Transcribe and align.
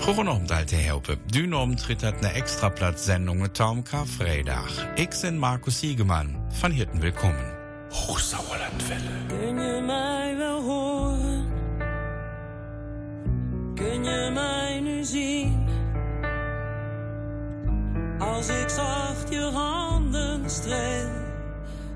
Goedenavond 0.00 0.68
te 0.68 0.76
helpen. 0.76 1.18
Dunom 1.26 1.76
tritt 1.76 2.02
hat 2.02 2.14
eine 2.24 2.32
Extraplatzsendung 2.32 3.38
mit 3.38 3.54
Tom 3.54 3.84
Karfreitag. 3.84 4.70
Ich 4.96 5.10
bin 5.20 5.36
Markus 5.36 5.78
Siegemann. 5.80 6.36
Van 6.60 6.72
Hirten 6.72 7.02
willkommen. 7.02 7.52
Hochsauerlandwelle. 7.90 9.10
Kun 9.28 9.60
je 9.60 9.80
mij 9.80 10.36
wel 10.36 10.62
horen? 10.62 11.48
Kun 13.74 14.04
je 14.04 14.30
mij 14.34 14.80
nu 14.80 15.04
zien? 15.04 15.68
Als 18.18 18.48
ik 18.48 18.68
zacht 18.68 19.26
je 19.30 19.50
handen 19.52 20.50
streel, 20.50 21.10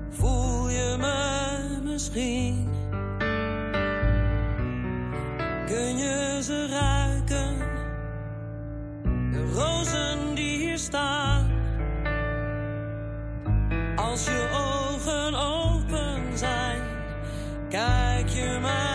voel 0.09 0.69
je 0.69 0.95
me 0.99 1.81
misschien? 1.83 2.69
Kun 5.65 5.97
je 5.97 6.39
ze 6.43 6.67
ruiken? 6.67 6.94
Rozen 9.55 10.35
die 10.35 10.57
hier 10.57 10.77
staan. 10.77 11.51
Als 13.95 14.25
je 14.25 14.49
ogen 14.51 15.35
open 15.35 16.37
zijn, 16.37 16.81
kijk 17.69 18.29
je 18.29 18.57
mij 18.61 18.94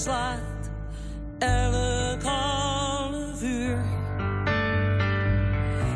slaat, 0.00 0.70
elk 1.38 2.22
half 2.22 3.42
uur. 3.42 3.78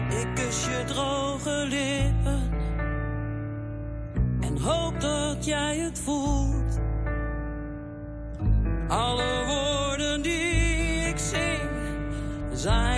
Ik 0.09 0.35
kus 0.35 0.65
je 0.65 0.85
droge 0.87 1.67
lippen 1.69 2.51
en 4.41 4.59
hoop 4.59 5.01
dat 5.01 5.45
jij 5.45 5.77
het 5.77 5.99
voelt. 5.99 6.79
Alle 8.89 9.45
woorden 9.47 10.23
die 10.23 11.09
ik 11.09 11.19
zing 11.19 11.71
zijn 12.53 12.94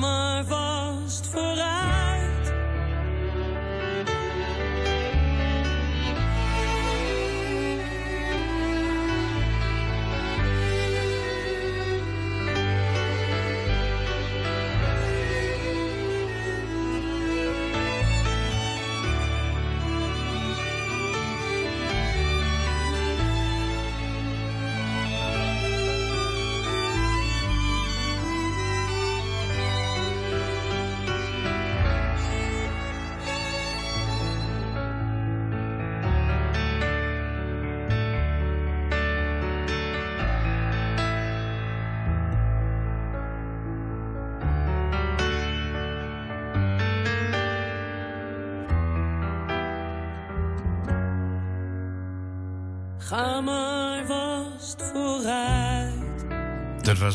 Ga 0.00 0.57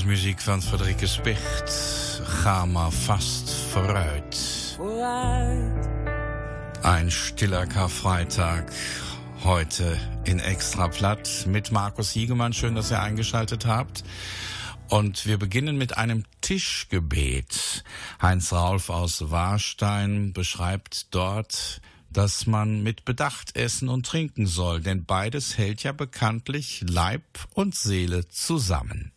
was 0.04 0.10
muziek 0.10 0.42
van 0.42 0.62
Frederike 0.62 1.08
Spicht. 1.08 1.72
Ga 2.44 2.66
maar 2.66 2.92
vast 2.92 3.50
vooruit. 3.72 4.78
Ein 6.82 7.12
stiller 7.12 7.68
Karfreitag. 7.68 8.64
Heute 9.44 9.98
in 10.24 10.40
Extra 10.40 10.88
Platt 10.88 11.46
mit 11.48 11.72
Markus 11.72 12.12
Hiegemann. 12.12 12.54
Schön, 12.54 12.76
dass 12.76 12.92
ihr 12.92 13.02
eingeschaltet 13.02 13.66
habt. 13.66 14.04
Und 14.90 15.26
wir 15.26 15.38
beginnen 15.38 15.78
mit 15.78 15.98
einem 15.98 16.26
Tischgebet. 16.42 17.84
Heinz 18.22 18.52
Raulf 18.52 18.90
aus 18.90 19.32
Warstein 19.32 20.34
beschreibt 20.34 21.16
dort, 21.16 21.82
dass 22.10 22.46
man 22.46 22.84
mit 22.84 23.06
Bedacht 23.06 23.56
essen 23.56 23.88
und 23.88 24.06
trinken 24.06 24.48
soll, 24.48 24.82
denn 24.82 25.06
beides 25.06 25.58
hält 25.58 25.84
ja 25.84 25.94
bekanntlich 25.94 26.84
Leib 26.88 27.24
und 27.54 27.74
Seele 27.74 28.28
zusammen. 28.28 29.13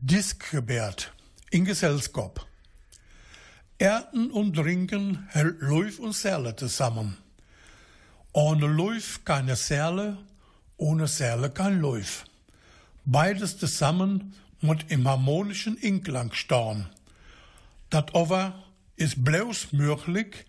Diskgebet 0.00 1.12
in 1.50 1.64
Gesellskap. 1.64 2.46
Erden 3.78 4.30
und 4.30 4.54
Trinken 4.54 5.26
hält 5.30 5.60
Läuf 5.60 5.98
und 5.98 6.12
Seele 6.12 6.54
zusammen. 6.54 7.16
Ohne 8.32 8.68
Läuf 8.68 9.24
keine 9.24 9.56
Seele, 9.56 10.16
ohne 10.76 11.08
Seele 11.08 11.50
kein 11.50 11.80
Läuf. 11.80 12.26
Beides 13.06 13.58
zusammen 13.58 14.34
muss 14.60 14.78
im 14.86 15.08
harmonischen 15.08 15.76
Inklang 15.76 16.32
stehen. 16.32 16.86
Dat 17.90 18.14
aber 18.14 18.54
ist 18.94 19.24
bloß 19.24 19.72
möglich, 19.72 20.46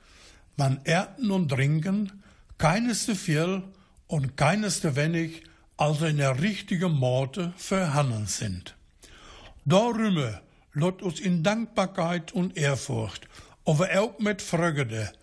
wenn 0.57 0.79
Erden 0.83 1.31
und 1.31 1.49
Trinken 1.49 2.21
keines 2.59 3.05
zu 3.07 3.15
viel 3.15 3.63
und 4.05 4.37
keines 4.37 4.81
zu 4.81 4.95
wenig, 4.95 5.43
also 5.75 6.05
in 6.05 6.17
der 6.17 6.39
richtigen 6.39 6.91
Morte 6.91 7.51
vorhanden 7.57 8.27
sind. 8.27 8.75
Darum 9.69 10.17
lot 10.73 11.03
uns 11.03 11.19
in 11.19 11.43
Dankbarkeit 11.43 12.31
und 12.31 12.57
Ehrfurcht, 12.57 13.27
aber 13.65 13.87
auch 13.99 14.17
mit 14.17 14.41
Freude, 14.41 15.13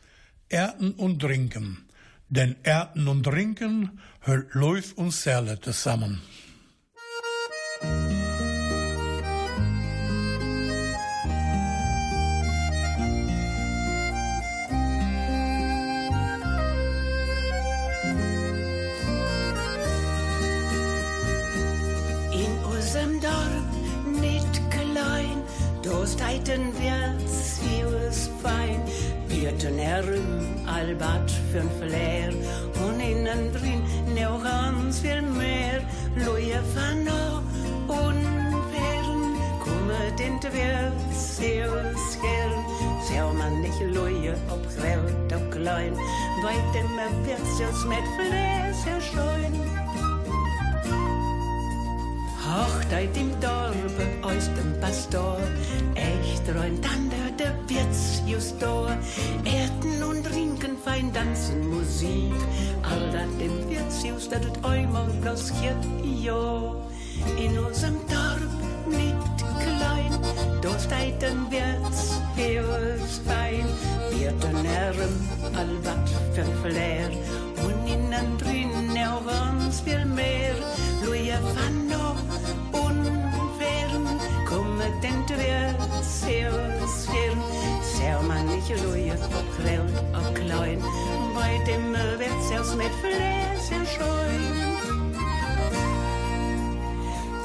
Erden 0.48 0.92
und 0.92 1.18
Trinken. 1.18 1.88
Denn 2.28 2.54
Erden 2.62 3.08
und 3.08 3.24
Trinken 3.24 3.98
hält 4.20 4.54
Läuf 4.54 4.92
und 4.92 5.10
Seele 5.10 5.60
zusammen. 5.60 6.22
Herum, 29.74 30.66
albat 30.66 31.30
fünf 31.52 31.80
leer, 31.80 32.32
und 32.86 33.00
innen 33.00 33.52
drin 33.52 33.82
noch 34.14 34.42
ganz 34.42 35.00
viel 35.00 35.22
mehr. 35.22 35.82
Loje 36.24 36.60
van 36.74 37.04
nå 37.04 37.42
und 37.88 38.24
fern, 38.72 39.36
kommet 39.64 40.20
inte 40.20 40.52
wir's 40.52 41.38
vieles 41.38 42.18
gern. 42.20 42.64
Ser 43.06 43.32
man 43.32 43.60
nicht 43.60 43.80
loje 43.94 44.34
ob 44.50 44.62
groot 44.76 45.32
ob 45.32 45.50
klein, 45.50 45.94
weit 46.42 46.74
immer 46.74 47.10
wird's 47.26 47.58
jetzt 47.58 47.86
mit 47.86 48.06
Fläse 48.16 49.00
scheuen. 49.00 50.05
Ach, 52.58 52.84
deit 52.90 53.14
im 53.18 53.38
Dorfe 53.38 54.06
aus 54.22 54.48
dem 54.56 54.80
Pastor. 54.80 55.36
Echt 55.94 56.48
rein 56.48 56.80
dann 56.80 57.10
der 57.10 57.52
Wirts 57.68 58.22
just 58.26 58.62
da. 58.62 58.96
Erden 59.44 60.02
und 60.02 60.24
trinken, 60.24 60.78
fein 60.82 61.12
tanzen, 61.12 61.68
Musik. 61.68 62.32
All 62.82 63.10
dat 63.12 63.28
dem 63.38 63.68
Wirts 63.68 64.02
just, 64.02 64.32
dat 64.32 64.42
het 64.42 64.64
einmal 64.64 65.10
bloß 65.20 65.52
ja. 66.22 66.74
In 67.36 67.58
unserem 67.58 67.98
Dorf 68.08 68.54
nicht 68.88 69.36
klein, 69.60 70.12
dort 70.62 70.90
deiten 70.90 71.50
Wirts, 71.50 72.20
heus 72.36 73.20
fein. 73.26 73.66
Wir 74.12 74.32
den 74.32 74.64
Herren, 74.64 75.14
all 75.54 75.74
wat 75.84 76.08
für 76.32 76.46
Flair. 76.62 77.10
Und 77.64 77.86
innen 77.86 78.38
drin 78.38 78.96
auch 79.04 79.26
ganz 79.26 79.80
viel 79.80 80.06
mehr. 80.06 80.54
Luja 81.04 81.38
Fanno 81.54 81.95
kommet 84.96 85.28
den 85.28 85.38
Wirts, 85.38 86.24
heus 86.24 87.06
fern. 87.06 87.40
Ser 87.82 88.22
man 88.22 88.46
nicht 88.46 88.68
Luja, 88.82 89.14
ob 89.14 89.56
grell, 89.56 89.86
ob 90.12 90.34
klein. 90.34 90.82
Dem 91.66 91.92
Wirts, 91.92 92.60
aus 92.60 92.76
mit 92.76 92.92
Flair, 93.00 93.58
sehr 93.58 93.84
scheuen 93.84 94.76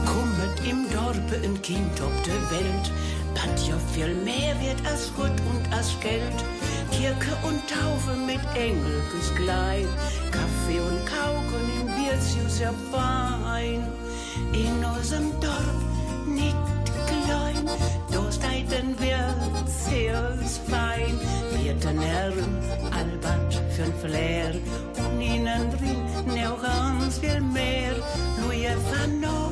kommet 0.05 0.67
im 0.67 0.85
Dorpe 0.91 1.35
ein 1.43 1.61
Kind 1.61 2.01
ob 2.01 2.23
der 2.23 2.41
Welt, 2.51 2.91
dat 3.33 3.67
ja 3.67 3.75
viel 3.93 4.13
mehr 4.15 4.55
wird 4.59 4.85
als 4.85 5.11
Gut 5.15 5.37
und 5.49 5.73
als 5.73 5.97
Geld. 6.01 6.43
Kirche 6.91 7.35
und 7.43 7.61
Taufe 7.67 8.15
mit 8.25 8.41
Engel 8.55 9.01
gleich, 9.35 9.87
Kaffee 10.31 10.79
und 10.79 11.05
Kauken 11.05 11.63
im 11.79 11.87
Wirtshaus 11.87 12.61
fein. 12.91 13.87
In 14.53 14.83
unserem 14.85 15.31
Dorf 15.39 15.81
nicht 16.27 16.80
klein, 17.31 17.65
da 18.11 18.31
steiten 18.31 18.95
wir 18.99 19.35
sehr 19.65 20.37
fein. 20.69 21.19
Wir 21.61 21.73
den 21.73 21.99
Herren, 21.99 22.57
Albert 22.91 23.53
für'n 23.75 23.93
Flair, 24.01 24.53
und 24.97 25.21
innen 25.21 25.63
drin 25.71 26.45
auch 26.45 26.61
ganz 26.61 27.17
viel 27.19 27.41
mehr. 27.41 27.93
Louis 28.41 28.67
Fano 28.89 29.51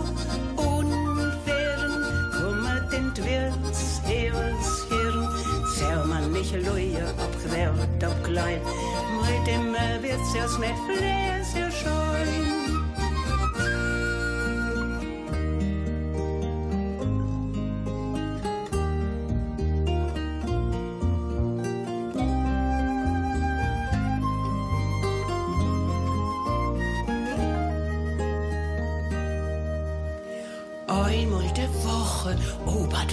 unfairen, 0.55 2.03
kommet 2.37 2.93
in 2.93 3.13
Twirts, 3.13 4.01
Heels, 4.05 4.69
Hirn. 4.89 5.27
Ser 5.75 6.05
man 6.05 6.31
nicht 6.31 6.53
ob 6.53 7.33
grell, 7.43 7.73
ob 8.11 8.23
klein, 8.23 8.61
mit 9.21 9.47
dem 9.47 9.71
wird's 10.01 10.35
erst 10.35 10.59
mit 10.59 10.77
Flair 10.85 11.43
sehr 11.43 11.71
scheuen. 11.71 12.68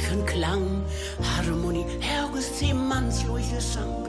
Obert 0.06 0.26
für'n 0.26 0.26
Klang, 0.26 0.85
Harmonie, 1.23 1.85
Herges 2.00 2.58
Seemannsloich 2.58 3.50
Gesang, 3.53 4.08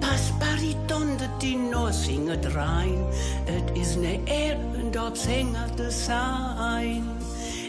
Pass 0.00 0.32
Bariton, 0.38 1.16
dat 1.18 1.40
die 1.40 1.56
nur 1.56 1.92
singet 1.92 2.54
rein, 2.54 3.04
et 3.46 3.76
is 3.76 3.96
ne 3.96 4.20
Ehre, 4.26 4.58
dort 4.92 5.16
singert 5.16 5.78
es 5.80 6.06
sein. 6.06 7.04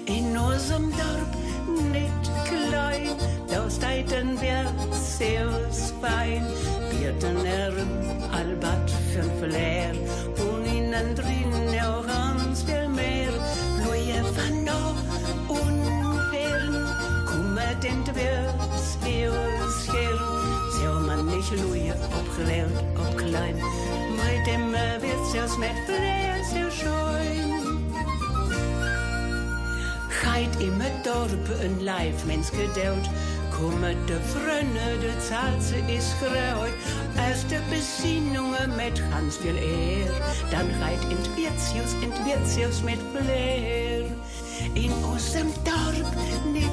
In 0.06 0.38
unserem 0.38 0.92
Dorf, 0.92 1.32
nicht 1.92 2.32
klein, 2.46 3.18
da 3.50 3.66
wir 4.42 4.66
sehr 4.92 5.50
fein, 6.02 6.46
wir 6.92 7.12
den 7.14 7.46
Herren, 7.46 8.24
Albert 8.32 8.92
für'n 9.12 9.32
Flair, 9.40 9.94
und 10.38 10.66
innen 10.66 11.16
drin 11.16 11.80
auch 11.82 11.97
Grell, 22.38 22.70
ob 22.96 23.18
klein, 23.18 23.56
mit 23.56 24.46
dem 24.46 24.72
Wirts, 24.72 25.34
erst 25.34 25.58
mit 25.58 25.72
Flair, 25.86 26.44
sehr 26.44 26.70
scheuen. 26.70 27.84
Geit 30.22 30.62
immer 30.62 30.92
dorpe 31.04 31.64
een 31.64 31.84
lijf 31.84 32.26
mens 32.26 32.50
gedeeld. 32.50 33.10
Kommen 33.50 33.98
de 34.06 34.20
Frönne, 34.22 35.00
de 35.00 35.14
Zalze 35.20 35.78
is 35.92 36.14
gereut. 36.20 36.74
Als 37.28 37.48
de 37.48 37.60
Besinnungen 37.72 38.76
mit 38.76 39.02
ganz 39.10 39.38
viel 39.38 39.56
Ehr. 39.56 40.12
Dann 40.52 40.70
reit 40.80 41.02
in 41.10 41.24
Wirtsius, 41.36 41.94
in 42.04 42.12
Wirtsius 42.24 42.84
mit 42.84 43.00
Flair. 43.14 44.06
In 44.74 44.92
unserem 45.12 45.52
Dorf 45.64 46.12
nicht 46.54 46.70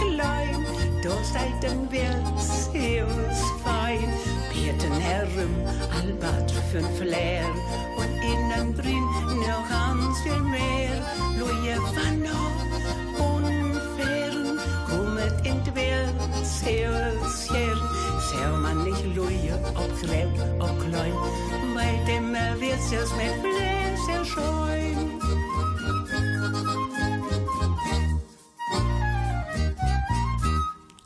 klein, 0.00 0.64
da 1.02 1.10
seid 1.24 1.62
den 1.62 1.90
Wirtsius 1.90 3.38
fein. 3.64 4.08
Bierten 4.52 5.00
Herren, 5.00 5.54
Albert 5.98 6.52
für'n 6.70 6.88
Flair. 6.96 7.44
Und 7.96 8.14
innen 8.32 8.74
drin 8.76 9.06
noch 9.40 9.68
ganz 9.68 10.20
viel 10.22 10.42
mehr. 10.42 10.94
Louis 11.38 11.78
Vanno, 11.96 12.40
unfairen, 13.18 14.58
kommet 14.88 15.46
in 15.46 15.60
Wirts, 15.74 16.62
Heus, 16.64 17.50
Herr. 17.50 17.76
Ser 18.30 18.56
man 18.58 18.84
nicht 18.84 19.04
Louis, 19.16 19.52
ob 19.74 19.90
grell, 20.00 20.30
ob 20.60 20.78
klein. 20.86 21.14
Bei 21.74 21.92
dem 22.06 22.32
Wirtsius 22.60 23.10
mit 23.16 23.40
Flair 23.40 23.42
sehr 23.42 23.51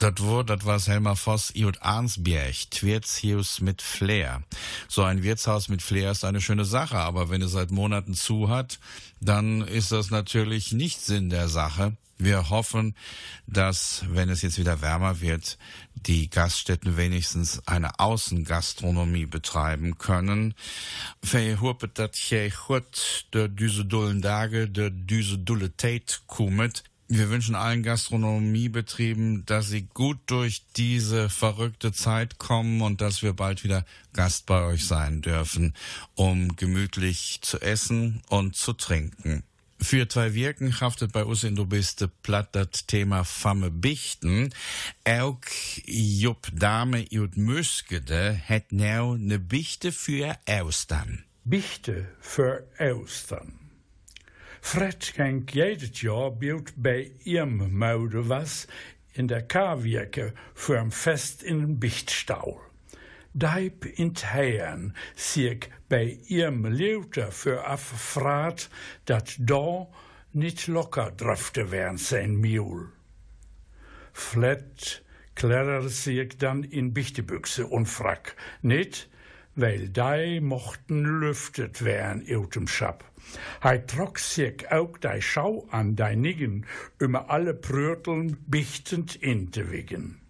Das 0.07 0.25
Wort, 0.25 0.51
das 0.51 0.65
war 0.65 0.79
Helmer 0.81 1.17
Voss, 1.17 1.53
Iut 1.57 1.83
Arnsbjerg, 1.83 2.55
Wirtshaus 2.81 3.61
mit 3.61 3.83
Flair. 3.83 4.45
So 4.87 5.03
ein 5.03 5.25
Wirtshaus 5.25 5.69
mit 5.69 5.83
Flair 5.83 6.13
ist 6.13 6.25
eine 6.25 6.41
schöne 6.41 6.65
Sache, 6.65 6.97
aber 6.97 7.29
wenn 7.29 7.43
es 7.43 7.51
seit 7.51 7.73
Monaten 7.73 8.15
zu 8.15 8.49
hat, 8.49 8.79
dann 9.21 9.63
ist 9.63 9.91
das 9.91 10.11
natürlich 10.11 10.71
nicht 10.71 11.01
Sinn 11.01 11.29
der 11.29 11.49
Sache. 11.49 11.97
Wir 12.19 12.51
hoffen, 12.51 12.95
dass, 13.49 14.05
wenn 14.09 14.29
es 14.29 14.43
jetzt 14.43 14.59
wieder 14.59 14.81
wärmer 14.81 15.21
wird, 15.21 15.59
die 15.97 16.31
Gaststätten 16.31 16.97
wenigstens 16.97 17.67
eine 17.67 17.99
Außengastronomie 17.99 19.27
betreiben 19.27 19.99
können. 19.99 20.55
Dat 21.95 22.17
gut 22.69 23.27
de 23.33 23.49
düse 23.49 23.85
dullen 23.85 24.23
Tage, 24.23 24.69
de 24.69 24.91
düse 24.93 25.39
dulle 25.39 25.77
Tate 25.77 26.19
kummet. 26.29 26.85
Wir 27.09 27.31
wünschen 27.31 27.55
allen 27.55 27.85
Gastronomiebetrieben, 27.85 29.47
dass 29.47 29.69
sie 29.69 29.83
gut 29.83 30.19
durch 30.27 30.65
diese 30.77 31.29
verrückte 31.29 31.93
Zeit 31.93 32.39
kommen 32.39 32.81
und 32.81 33.01
dass 33.01 33.23
wir 33.23 33.33
bald 33.33 33.63
wieder 33.63 33.85
Gast 34.13 34.47
bei 34.47 34.65
euch 34.65 34.87
sein 34.87 35.23
dürfen, 35.23 35.75
um 36.17 36.57
gemütlich 36.57 37.39
zu 37.43 37.61
essen 37.61 38.23
und 38.29 38.57
zu 38.57 38.73
trinken. 38.73 39.45
Für 39.81 40.09
zwei 40.09 40.35
Wirken 40.35 40.81
haftet 40.81 41.13
bei 41.13 41.25
uns 41.25 41.45
in 41.45 41.55
du 41.55 41.67
bist 41.67 42.09
platt 42.23 42.49
das 42.57 42.87
Thema 42.87 43.25
Famme 43.25 43.71
Bichten. 43.71 44.53
Auch 45.05 45.39
Jupp 45.85 46.49
Dame 46.53 47.05
Jut 47.11 47.37
Müskede 47.37 48.33
het 48.33 48.73
now 48.73 49.17
ne 49.17 49.39
Bichte 49.39 49.93
für 49.93 50.37
Austern. 50.49 51.25
Bichte 51.45 52.09
für 52.21 52.67
Austern. 52.79 53.66
Fred 54.69 55.05
schenk 55.05 55.55
jedes 55.55 56.03
Jahr 56.03 56.33
Bild 56.33 56.73
bei 56.77 57.13
ihrem 57.23 57.79
Maude 57.79 58.29
was 58.29 58.67
in 59.13 59.29
der 59.29 59.43
Karwirke 59.43 60.35
für 60.55 60.81
ein 60.81 60.91
Fest 60.91 61.45
in 61.45 61.61
den 61.61 61.79
Bichtstau. 61.79 62.61
Deib 63.33 63.85
in 63.85 64.13
Heiern 64.17 64.97
sieg 65.15 65.71
bei 65.89 66.19
ihrem 66.27 66.65
Leuter 66.65 67.31
für 67.31 67.65
affrat, 67.65 68.69
dat 69.05 69.37
da 69.39 69.87
nicht 70.33 70.67
locker 70.67 71.13
dröfte 71.13 71.71
während 71.71 72.01
sein 72.01 72.35
Mule. 72.35 72.89
Flat 74.13 75.05
klärer 75.37 75.89
sieg 75.89 76.41
dann 76.41 76.65
in 76.65 76.93
Bichtebüchse 76.93 77.69
und 77.69 77.87
Frack, 77.87 78.35
nicht, 78.63 79.09
weil 79.55 79.91
dei 79.91 80.41
mochten 80.41 81.05
lüftet 81.05 81.85
wären 81.85 82.25
eutem 82.29 82.67
Schab. 82.67 83.05
Hij 83.61 83.79
trok 83.79 84.19
sich 84.19 84.71
auch 84.71 84.99
dei 84.99 85.21
Schau 85.21 85.67
an 85.71 85.97
dei 85.97 86.15
Niggen, 86.15 86.67
über 86.99 87.31
alle 87.31 87.55
Pröteln 87.55 88.37
bichtend 88.47 89.17
in 89.17 89.51
te 89.51 89.71
wiggen. 89.71 90.21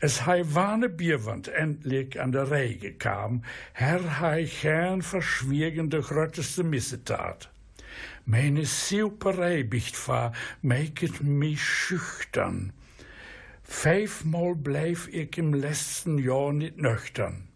Es 0.00 0.26
hei 0.26 0.42
warne 0.44 0.88
Bierwand 0.88 1.48
endlich 1.48 2.20
an 2.20 2.32
der 2.32 2.50
Rege 2.50 2.92
kam, 2.92 3.44
Herr 3.72 4.20
hei 4.20 4.48
gern 4.62 5.02
verschwiegende 5.02 6.00
grotteste 6.00 6.64
Missetat. 6.64 7.50
Meine 8.24 8.64
Sauperei 8.64 9.68
war, 10.06 10.32
meiket 10.60 11.22
mich 11.22 11.62
schüchtern. 11.62 12.72
Vijfmal 13.62 14.54
bleef 14.54 15.08
ik 15.08 15.38
im 15.38 15.54
letzten 15.54 16.18
Jahr 16.18 16.52
nicht 16.52 16.78
nüchtern. 16.78 17.48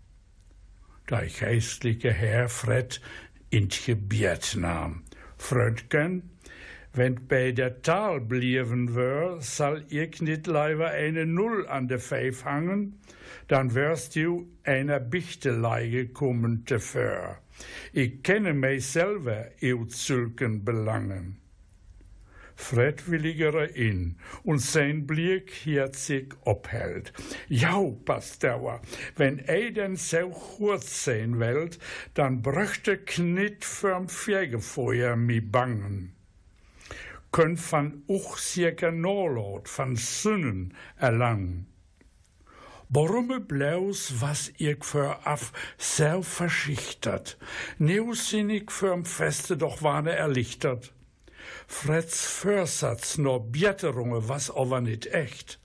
Da 1.07 1.23
ich 1.23 1.39
geistliche 1.39 2.13
Herr 2.13 2.49
Fred 2.49 3.01
in 3.51 3.69
Gebiet 3.69 4.57
nahm. 4.57 5.03
Frödken, 5.39 6.31
wenn 6.93 7.27
bei 7.29 7.53
der 7.53 7.83
Tal 7.83 8.21
blieven 8.21 8.95
wär, 8.95 9.37
soll 9.41 9.85
ich 9.89 10.23
nicht 10.23 10.47
leider 10.47 10.91
eine 10.91 11.27
Null 11.27 11.67
an 11.69 11.89
de 11.89 11.99
Vijf 11.99 12.45
hangen, 12.45 13.01
dann 13.49 13.75
wärst 13.75 14.17
du 14.17 14.49
einer 14.65 15.01
Bichtelei 15.01 16.09
kommen 16.13 16.65
te. 16.65 16.81
Ich 17.93 18.23
kenne 18.23 18.55
mich 18.55 18.87
selber 18.87 19.47
eu 19.63 19.85
zulken 19.87 20.65
Belangen. 20.65 21.46
Fred 22.57 23.09
willigere 23.11 23.67
in 23.67 24.17
und 24.43 24.59
sein 24.59 25.07
Blick 25.07 25.53
hier 25.53 25.93
sich 25.93 26.29
abhält. 26.45 27.13
Ja, 27.49 27.81
Pastor, 28.05 28.81
wenn 29.15 29.39
er 29.39 29.71
denn 29.71 29.97
so 29.97 30.31
kurz 30.31 31.05
sein 31.05 31.39
wollt, 31.39 31.79
dann 32.15 32.43
bräuchte 32.43 32.97
Knit 32.99 33.65
fürm 33.65 34.09
Fegefeuer 34.09 35.17
mi 35.17 35.41
bangen. 35.41 36.17
Könnt 37.31 37.61
van 37.71 38.03
uch 38.09 38.39
circa 38.39 38.91
Norlot 38.91 39.69
van 39.79 39.95
Sünnen 39.95 40.75
erlangen. 40.97 41.67
Warum 42.89 43.29
bloß 43.47 44.21
was 44.21 44.53
ich 44.59 44.85
für 44.85 45.27
af 45.27 45.53
so 45.77 46.23
verschichtert, 46.23 47.37
neusinnig 47.79 48.71
fürm 48.71 49.05
Feste 49.05 49.57
doch 49.57 49.83
warne 49.83 50.13
erlichtert. 50.13 50.96
Freds 51.67 52.27
Försatz 52.27 53.19
no 53.19 53.41
Bjetterunge 53.41 54.29
was 54.29 54.51
aber 54.51 54.81
nit 54.81 55.07
echt. 55.13 55.59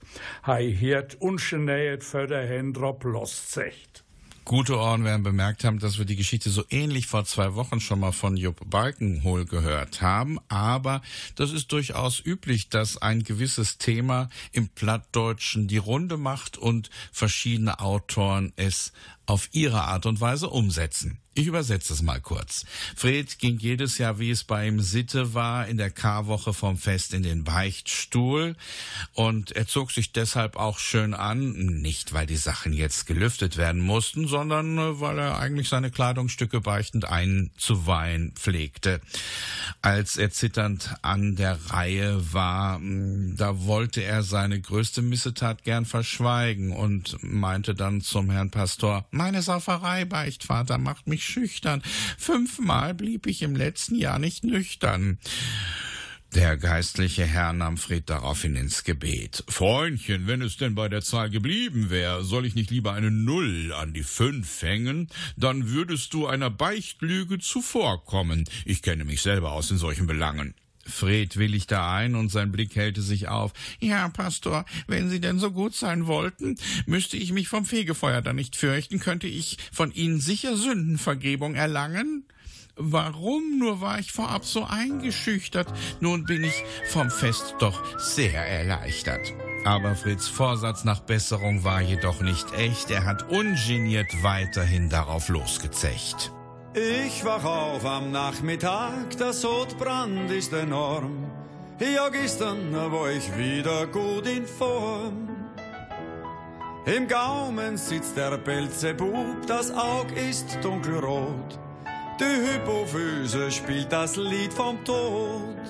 Hei 0.46 0.70
hiert 0.70 1.16
ungenähet 1.20 2.04
für 2.04 2.26
der 2.26 2.46
Händrop 2.46 3.04
loszecht. 3.04 4.04
Gute 4.44 4.76
Ohren 4.76 5.04
werden 5.04 5.22
bemerkt 5.22 5.62
haben, 5.62 5.78
dass 5.78 5.98
wir 5.98 6.04
die 6.04 6.16
Geschichte 6.16 6.50
so 6.50 6.64
ähnlich 6.68 7.06
vor 7.06 7.24
zwei 7.24 7.54
Wochen 7.54 7.78
schon 7.78 8.00
mal 8.00 8.10
von 8.10 8.36
Jupp 8.36 8.68
Balkenhol 8.68 9.44
gehört 9.44 10.02
haben. 10.02 10.40
Aber 10.48 11.00
das 11.36 11.52
ist 11.52 11.70
durchaus 11.70 12.20
üblich, 12.24 12.68
dass 12.68 13.00
ein 13.00 13.22
gewisses 13.22 13.78
Thema 13.78 14.28
im 14.50 14.68
Plattdeutschen 14.68 15.68
die 15.68 15.78
Runde 15.78 16.16
macht 16.16 16.58
und 16.58 16.90
verschiedene 17.12 17.78
Autoren 17.78 18.52
es 18.56 18.92
auf 19.26 19.48
ihre 19.52 19.82
Art 19.82 20.06
und 20.06 20.20
Weise 20.20 20.48
umsetzen. 20.48 21.22
Ich 21.34 21.46
übersetze 21.46 21.94
es 21.94 22.02
mal 22.02 22.20
kurz. 22.20 22.66
Fred 22.94 23.38
ging 23.38 23.58
jedes 23.58 23.96
Jahr, 23.96 24.18
wie 24.18 24.30
es 24.30 24.44
bei 24.44 24.68
ihm 24.68 24.80
Sitte 24.80 25.32
war, 25.32 25.66
in 25.66 25.78
der 25.78 25.90
Karwoche 25.90 26.52
vom 26.52 26.76
Fest 26.76 27.14
in 27.14 27.22
den 27.22 27.42
Beichtstuhl 27.42 28.54
und 29.14 29.52
er 29.52 29.66
zog 29.66 29.92
sich 29.92 30.12
deshalb 30.12 30.56
auch 30.56 30.78
schön 30.78 31.14
an, 31.14 31.52
nicht 31.80 32.12
weil 32.12 32.26
die 32.26 32.36
Sachen 32.36 32.74
jetzt 32.74 33.06
gelüftet 33.06 33.56
werden 33.56 33.80
mussten, 33.80 34.28
sondern 34.28 34.76
äh, 34.76 35.00
weil 35.00 35.18
er 35.18 35.38
eigentlich 35.38 35.70
seine 35.70 35.90
Kleidungsstücke 35.90 36.60
beichtend 36.60 37.06
einzuweihen 37.06 38.32
pflegte. 38.34 39.00
Als 39.80 40.18
er 40.18 40.32
zitternd 40.32 40.96
an 41.00 41.34
der 41.36 41.58
Reihe 41.70 42.34
war, 42.34 42.78
mm, 42.78 43.36
da 43.38 43.64
wollte 43.64 44.02
er 44.02 44.22
seine 44.22 44.60
größte 44.60 45.00
Missetat 45.00 45.64
gern 45.64 45.86
verschweigen 45.86 46.72
und 46.72 47.16
meinte 47.22 47.74
dann 47.74 48.02
zum 48.02 48.30
Herrn 48.30 48.50
Pastor, 48.50 49.06
meine 49.12 49.42
Sauferei, 49.42 50.04
Beichtvater, 50.04 50.78
macht 50.78 51.06
mich 51.06 51.24
schüchtern. 51.24 51.82
Fünfmal 52.18 52.94
blieb 52.94 53.26
ich 53.26 53.42
im 53.42 53.54
letzten 53.54 53.94
Jahr 53.94 54.18
nicht 54.18 54.44
nüchtern. 54.44 55.18
Der 56.34 56.56
geistliche 56.56 57.26
Herr 57.26 57.52
nahm 57.52 57.76
Fred 57.76 58.08
daraufhin 58.08 58.56
ins 58.56 58.84
Gebet. 58.84 59.44
Freundchen, 59.48 60.26
wenn 60.26 60.40
es 60.40 60.56
denn 60.56 60.74
bei 60.74 60.88
der 60.88 61.02
Zahl 61.02 61.28
geblieben 61.28 61.90
wäre, 61.90 62.24
soll 62.24 62.46
ich 62.46 62.54
nicht 62.54 62.70
lieber 62.70 62.94
eine 62.94 63.10
Null 63.10 63.74
an 63.74 63.92
die 63.92 64.02
Fünf 64.02 64.62
hängen? 64.62 65.08
Dann 65.36 65.68
würdest 65.68 66.14
du 66.14 66.26
einer 66.26 66.48
Beichtlüge 66.48 67.38
zuvorkommen. 67.38 68.44
Ich 68.64 68.80
kenne 68.80 69.04
mich 69.04 69.20
selber 69.20 69.52
aus 69.52 69.70
in 69.70 69.76
solchen 69.76 70.06
Belangen. 70.06 70.54
Fred 70.84 71.36
willigte 71.36 71.80
ein 71.80 72.14
und 72.14 72.30
sein 72.30 72.52
Blick 72.52 72.74
hellte 72.76 73.02
sich 73.02 73.28
auf. 73.28 73.52
Ja, 73.80 74.08
Pastor, 74.08 74.64
wenn 74.86 75.10
Sie 75.10 75.20
denn 75.20 75.38
so 75.38 75.50
gut 75.50 75.74
sein 75.74 76.06
wollten, 76.06 76.56
müsste 76.86 77.16
ich 77.16 77.32
mich 77.32 77.48
vom 77.48 77.64
Fegefeuer 77.64 78.22
dann 78.22 78.36
nicht 78.36 78.56
fürchten, 78.56 78.98
könnte 78.98 79.26
ich 79.26 79.58
von 79.72 79.92
Ihnen 79.92 80.20
sicher 80.20 80.56
Sündenvergebung 80.56 81.54
erlangen? 81.54 82.24
Warum 82.76 83.58
nur 83.58 83.80
war 83.80 83.98
ich 83.98 84.12
vorab 84.12 84.46
so 84.46 84.64
eingeschüchtert? 84.64 85.72
Nun 86.00 86.24
bin 86.24 86.42
ich 86.42 86.54
vom 86.88 87.10
Fest 87.10 87.54
doch 87.58 87.98
sehr 87.98 88.46
erleichtert. 88.46 89.32
Aber 89.64 89.94
Freds 89.94 90.26
Vorsatz 90.28 90.82
nach 90.84 91.00
Besserung 91.00 91.64
war 91.64 91.82
jedoch 91.82 92.22
nicht 92.22 92.52
echt. 92.54 92.90
Er 92.90 93.04
hat 93.04 93.28
ungeniert 93.28 94.10
weiterhin 94.22 94.88
darauf 94.88 95.28
losgezecht. 95.28 96.32
Ich 96.74 97.22
wach 97.22 97.44
auf 97.44 97.84
am 97.84 98.12
Nachmittag, 98.12 99.18
der 99.18 99.34
Sodbrand 99.34 100.30
ist 100.30 100.54
enorm. 100.54 101.30
Ja, 101.78 102.08
gestern 102.08 102.72
war 102.72 103.10
ich 103.10 103.36
wieder 103.36 103.86
gut 103.88 104.26
in 104.26 104.46
Form. 104.46 105.28
Im 106.86 107.06
Gaumen 107.08 107.76
sitzt 107.76 108.16
der 108.16 108.38
Belzebub, 108.38 109.46
das 109.46 109.70
Aug 109.70 110.06
ist 110.16 110.58
dunkelrot. 110.62 111.58
Die 112.18 112.24
Hypophyse 112.24 113.50
spielt 113.50 113.92
das 113.92 114.16
Lied 114.16 114.54
vom 114.54 114.82
Tod. 114.82 115.60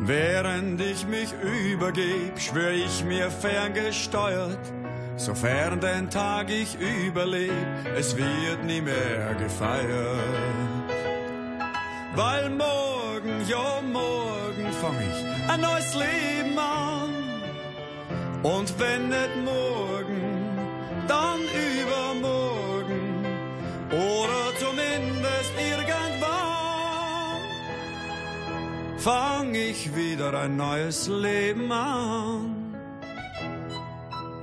Während 0.00 0.80
ich 0.80 1.06
mich 1.06 1.34
übergeb, 1.42 2.40
schwör 2.40 2.70
ich 2.70 3.04
mir 3.04 3.30
ferngesteuert, 3.30 4.72
Sofern 5.18 5.80
den 5.80 6.08
Tag 6.10 6.48
ich 6.48 6.78
überleb, 6.78 7.50
es 7.96 8.16
wird 8.16 8.64
nie 8.64 8.80
mehr 8.80 9.34
gefeiert. 9.34 10.88
Weil 12.14 12.48
morgen, 12.50 13.42
ja 13.48 13.80
morgen 13.82 14.72
fang 14.80 14.96
ich 15.00 15.50
ein 15.50 15.60
neues 15.60 15.94
Leben 15.94 16.56
an. 16.56 17.10
Und 18.44 18.78
wenn 18.78 19.08
nicht 19.08 19.36
morgen, 19.44 20.22
dann 21.08 21.40
übermorgen. 21.80 23.26
Oder 23.90 24.56
zumindest 24.60 25.52
irgendwann 25.58 26.28
fang 28.98 29.52
ich 29.52 29.96
wieder 29.96 30.32
ein 30.38 30.56
neues 30.56 31.08
Leben 31.08 31.72
an. 31.72 32.57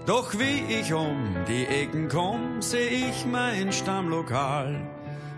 Doch 0.05 0.37
wie 0.37 0.61
ich 0.69 0.93
um 0.93 1.35
die 1.47 1.65
Ecken 1.65 2.07
komm, 2.07 2.61
seh 2.61 2.87
ich 3.09 3.25
mein 3.25 3.71
Stammlokal. 3.71 4.79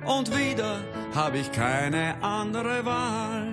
Und 0.05 0.37
wieder 0.37 0.81
hab 1.15 1.35
ich 1.35 1.51
keine 1.53 2.15
andere 2.21 2.85
Wahl. 2.85 3.47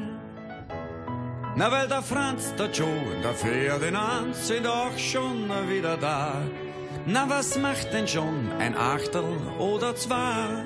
Na, 1.57 1.71
weil 1.71 1.87
der 1.87 2.03
Franz, 2.03 2.53
der 2.59 2.71
Joe 2.73 2.89
und 3.15 3.23
der 3.23 3.35
Ferdinand 3.35 4.35
sind 4.35 4.67
auch 4.67 4.99
schon 4.99 5.49
wieder 5.69 5.97
da. 5.97 6.43
Na, 7.07 7.29
was 7.29 7.59
macht 7.59 7.93
denn 7.93 8.09
schon 8.09 8.51
ein 8.59 8.77
Achtel 8.77 9.25
oder 9.61 9.95
zwei? 9.95 10.65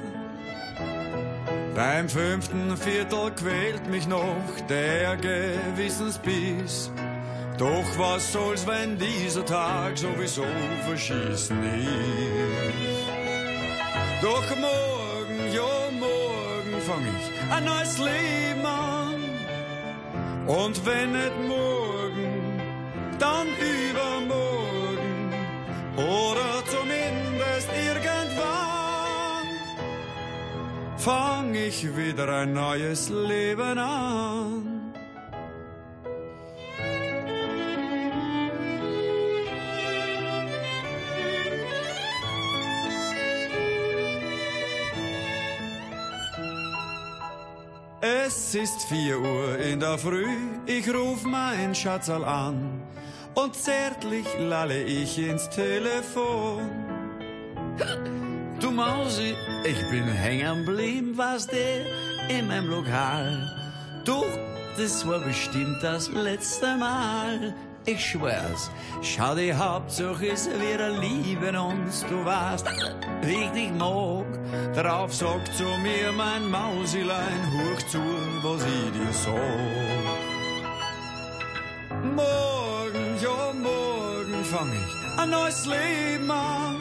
Beim 1.74 2.08
fünften 2.08 2.74
Viertel 2.78 3.32
quält 3.32 3.86
mich 3.90 4.08
noch 4.08 4.44
der 4.68 5.16
Gewissensbiss. 5.18 6.90
Doch 7.58 7.98
was 7.98 8.32
soll's, 8.32 8.64
wenn 8.68 8.96
dieser 8.96 9.44
Tag 9.44 9.98
sowieso 9.98 10.44
verschießen 10.86 11.60
ist? 11.64 13.08
Doch 14.22 14.48
morgen, 14.56 15.52
ja 15.52 15.90
morgen 15.98 16.80
fang 16.86 17.04
ich 17.16 17.52
ein 17.52 17.64
neues 17.64 17.98
Leben 17.98 18.64
an. 18.64 19.20
Und 20.46 20.86
wenn 20.86 21.12
nicht 21.12 21.38
morgen, 21.48 22.62
dann 23.18 23.48
übermorgen 23.88 25.32
oder 25.96 26.64
zumindest 26.66 27.68
irgendwann 27.86 29.48
fang 30.96 31.54
ich 31.54 31.96
wieder 31.96 32.28
ein 32.28 32.52
neues 32.52 33.08
Leben 33.08 33.78
an. 33.78 34.87
Es 48.00 48.54
ist 48.54 48.84
vier 48.84 49.18
Uhr 49.18 49.58
in 49.58 49.80
der 49.80 49.98
Früh, 49.98 50.28
ich 50.66 50.88
ruf 50.94 51.24
mein 51.24 51.74
Schatzal 51.74 52.24
an 52.24 52.80
und 53.34 53.56
zärtlich 53.56 54.24
lalle 54.38 54.84
ich 54.84 55.18
ins 55.18 55.48
Telefon. 55.50 56.70
Du 58.60 58.70
Mausi, 58.70 59.34
ich 59.64 59.90
bin 59.90 60.04
hängen 60.04 60.64
blieben, 60.64 61.18
was 61.18 61.48
der? 61.48 61.86
in 62.28 62.46
meinem 62.46 62.68
Lokal. 62.68 63.50
Doch, 64.04 64.26
das 64.76 65.06
war 65.08 65.18
bestimmt 65.18 65.82
das 65.82 66.08
letzte 66.08 66.76
Mal. 66.76 67.52
Ich 67.84 68.04
schwör's, 68.04 68.70
schau, 69.02 69.34
die 69.34 69.52
Hauptsache 69.52 70.26
ist, 70.26 70.48
wir 70.60 70.88
lieben 71.00 71.56
uns, 71.56 72.06
du 72.08 72.24
ich 73.26 73.50
dich 73.50 73.72
mag. 73.72 74.26
Darauf 74.74 75.12
sagt 75.14 75.54
zu 75.56 75.64
mir 75.82 76.12
mein 76.12 76.50
Mausilein, 76.50 77.40
hoch 77.52 77.82
zu, 77.88 78.00
was 78.42 78.62
ich 78.64 78.92
dir 78.92 79.12
sag. 79.12 80.28
Morgen, 82.14 83.06
ja, 83.20 83.52
morgen 83.52 84.44
fang 84.44 84.72
ich 84.72 85.20
ein 85.20 85.30
neues 85.30 85.66
Leben 85.66 86.30
an. 86.30 86.76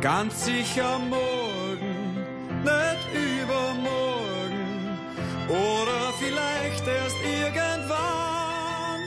Ganz 0.00 0.44
sicher 0.44 0.98
morgen, 0.98 2.16
nicht 2.62 3.06
übermorgen. 3.14 4.98
Oder 5.48 6.12
vielleicht 6.18 6.86
erst 6.86 7.16
irgendwann. 7.22 9.00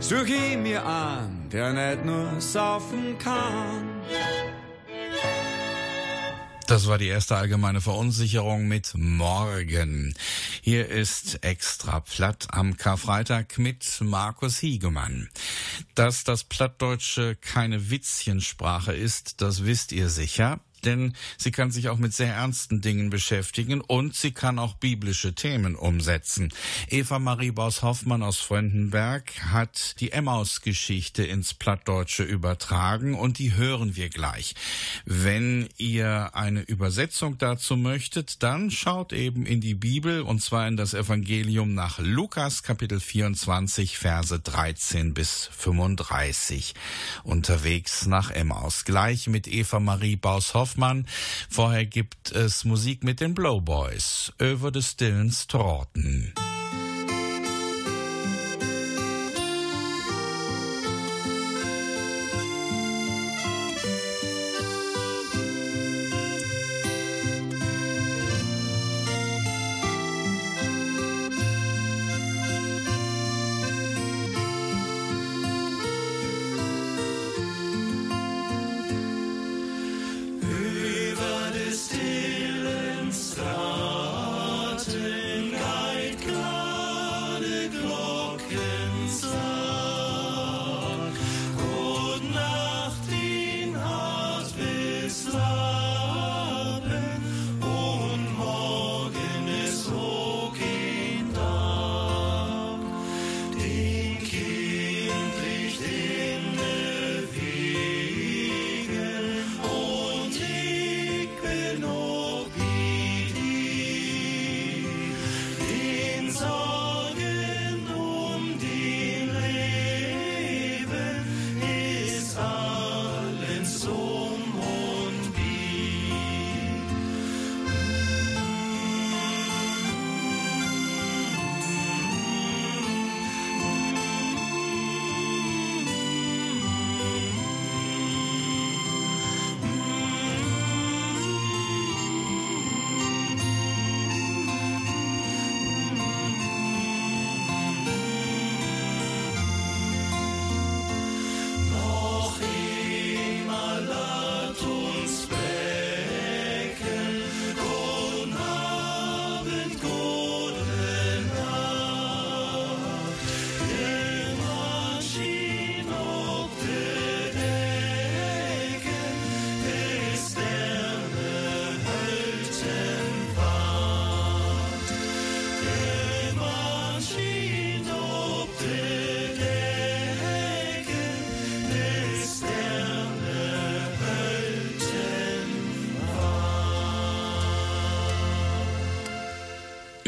Such 0.00 0.26
ich 0.26 0.56
mir 0.56 0.84
an, 0.84 1.48
der 1.52 1.72
nicht 1.72 2.04
nur 2.04 2.40
saufen 2.40 3.16
kann. 3.18 4.02
Das 6.72 6.86
war 6.86 6.96
die 6.96 7.08
erste 7.08 7.36
allgemeine 7.36 7.82
Verunsicherung 7.82 8.66
mit 8.66 8.92
Morgen. 8.94 10.14
Hier 10.62 10.88
ist 10.88 11.44
extra 11.44 12.00
platt 12.00 12.46
am 12.50 12.78
Karfreitag 12.78 13.58
mit 13.58 13.84
Markus 14.00 14.56
Hiegemann. 14.56 15.28
Dass 15.94 16.24
das 16.24 16.44
Plattdeutsche 16.44 17.36
keine 17.36 17.90
Witzchensprache 17.90 18.94
ist, 18.94 19.42
das 19.42 19.66
wisst 19.66 19.92
ihr 19.92 20.08
sicher 20.08 20.60
denn 20.84 21.14
sie 21.38 21.50
kann 21.52 21.70
sich 21.70 21.88
auch 21.88 21.98
mit 21.98 22.12
sehr 22.12 22.34
ernsten 22.34 22.80
Dingen 22.80 23.10
beschäftigen 23.10 23.80
und 23.80 24.14
sie 24.16 24.32
kann 24.32 24.58
auch 24.58 24.74
biblische 24.74 25.34
Themen 25.34 25.76
umsetzen. 25.76 26.52
Eva 26.88 27.18
Marie 27.18 27.52
Baus-Hoffmann 27.52 28.22
aus 28.22 28.38
Fröndenberg 28.38 29.32
hat 29.52 30.00
die 30.00 30.12
Emmaus-Geschichte 30.12 31.24
ins 31.24 31.54
Plattdeutsche 31.54 32.24
übertragen 32.24 33.14
und 33.14 33.38
die 33.38 33.54
hören 33.54 33.96
wir 33.96 34.08
gleich. 34.08 34.54
Wenn 35.04 35.68
ihr 35.76 36.34
eine 36.34 36.62
Übersetzung 36.62 37.38
dazu 37.38 37.76
möchtet, 37.76 38.42
dann 38.42 38.70
schaut 38.70 39.12
eben 39.12 39.46
in 39.46 39.60
die 39.60 39.74
Bibel 39.74 40.22
und 40.22 40.42
zwar 40.42 40.66
in 40.66 40.76
das 40.76 40.94
Evangelium 40.94 41.74
nach 41.74 41.98
Lukas 41.98 42.62
Kapitel 42.62 43.00
24 43.00 43.98
Verse 43.98 44.38
13 44.38 45.14
bis 45.14 45.48
35 45.56 46.74
unterwegs 47.22 48.06
nach 48.06 48.30
Emmaus. 48.30 48.84
Gleich 48.84 49.28
mit 49.28 49.46
Eva 49.46 49.78
Marie 49.78 50.16
Baus-Hoffmann 50.16 50.71
Hoffmann. 50.72 51.06
Vorher 51.50 51.84
gibt 51.84 52.32
es 52.32 52.64
Musik 52.64 53.04
mit 53.04 53.20
den 53.20 53.34
Blowboys 53.34 54.32
über 54.38 54.70
des 54.70 54.92
stillen 54.92 55.30
Strauten. 55.30 56.32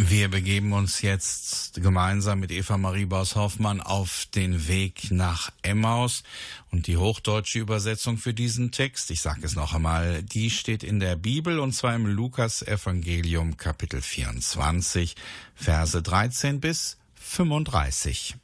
Wir 0.06 0.28
begeben 0.28 0.74
uns 0.74 1.00
jetzt 1.00 1.82
gemeinsam 1.82 2.40
mit 2.40 2.50
Eva 2.50 2.76
Marie 2.76 3.06
Baus-Hoffmann 3.06 3.80
auf 3.80 4.26
den 4.34 4.68
Weg 4.68 5.10
nach 5.10 5.50
Emmaus. 5.62 6.24
Und 6.70 6.88
die 6.88 6.98
hochdeutsche 6.98 7.58
Übersetzung 7.58 8.18
für 8.18 8.34
diesen 8.34 8.70
Text, 8.70 9.10
ich 9.10 9.22
sage 9.22 9.40
es 9.44 9.56
noch 9.56 9.72
einmal, 9.72 10.22
die 10.22 10.50
steht 10.50 10.82
in 10.82 11.00
der 11.00 11.16
Bibel 11.16 11.58
und 11.58 11.72
zwar 11.72 11.94
im 11.94 12.04
Lukas-Evangelium 12.04 13.56
Kapitel 13.56 14.02
24, 14.02 15.16
Verse 15.54 16.02
13 16.02 16.60
bis 16.60 16.98
35. 17.14 18.36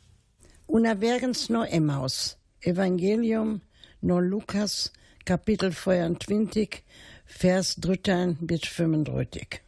Unterwegs 0.66 1.50
no 1.50 1.64
Emmaus, 1.64 2.38
Evangelium 2.62 3.60
no 4.00 4.18
Lukas, 4.18 4.92
Kapitel 5.26 5.72
24, 5.72 6.82
Vers 7.26 7.76
13 7.76 8.38
bis 8.40 8.62
35. 8.62 9.60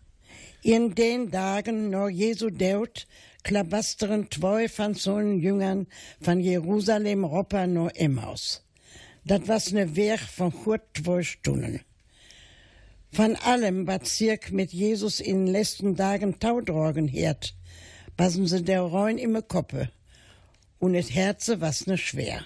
In 0.64 0.94
den 0.94 1.32
Tagen 1.32 1.90
noch 1.90 2.08
Jesu 2.08 2.48
Deut 2.48 3.08
klabasteren 3.42 4.30
zwei 4.30 4.68
von 4.68 4.94
seinen 4.94 5.40
Jüngern 5.40 5.88
von 6.20 6.38
Jerusalem 6.38 7.24
Ropa 7.24 7.66
no 7.66 7.88
Emmaus. 7.88 8.62
Das 9.24 9.48
was 9.48 9.72
ne 9.72 9.96
Weg 9.96 10.20
von 10.20 10.52
gut 10.52 10.82
zwei 10.94 11.24
Stunden. 11.24 11.80
Von 13.10 13.34
allem, 13.34 13.88
was 13.88 14.16
Zirk 14.16 14.52
mit 14.52 14.72
Jesus 14.72 15.18
in 15.18 15.46
den 15.46 15.52
letzten 15.52 15.96
Tagen 15.96 16.38
taudrogen 16.38 17.08
hört, 17.08 17.56
passen 18.16 18.46
sie 18.46 18.62
der 18.62 18.82
Reun 18.82 19.18
im 19.18 19.36
Koppe 19.48 19.90
und 20.78 20.94
et 20.94 21.12
Herze 21.12 21.60
was 21.60 21.88
ne 21.88 21.98
schwer. 21.98 22.44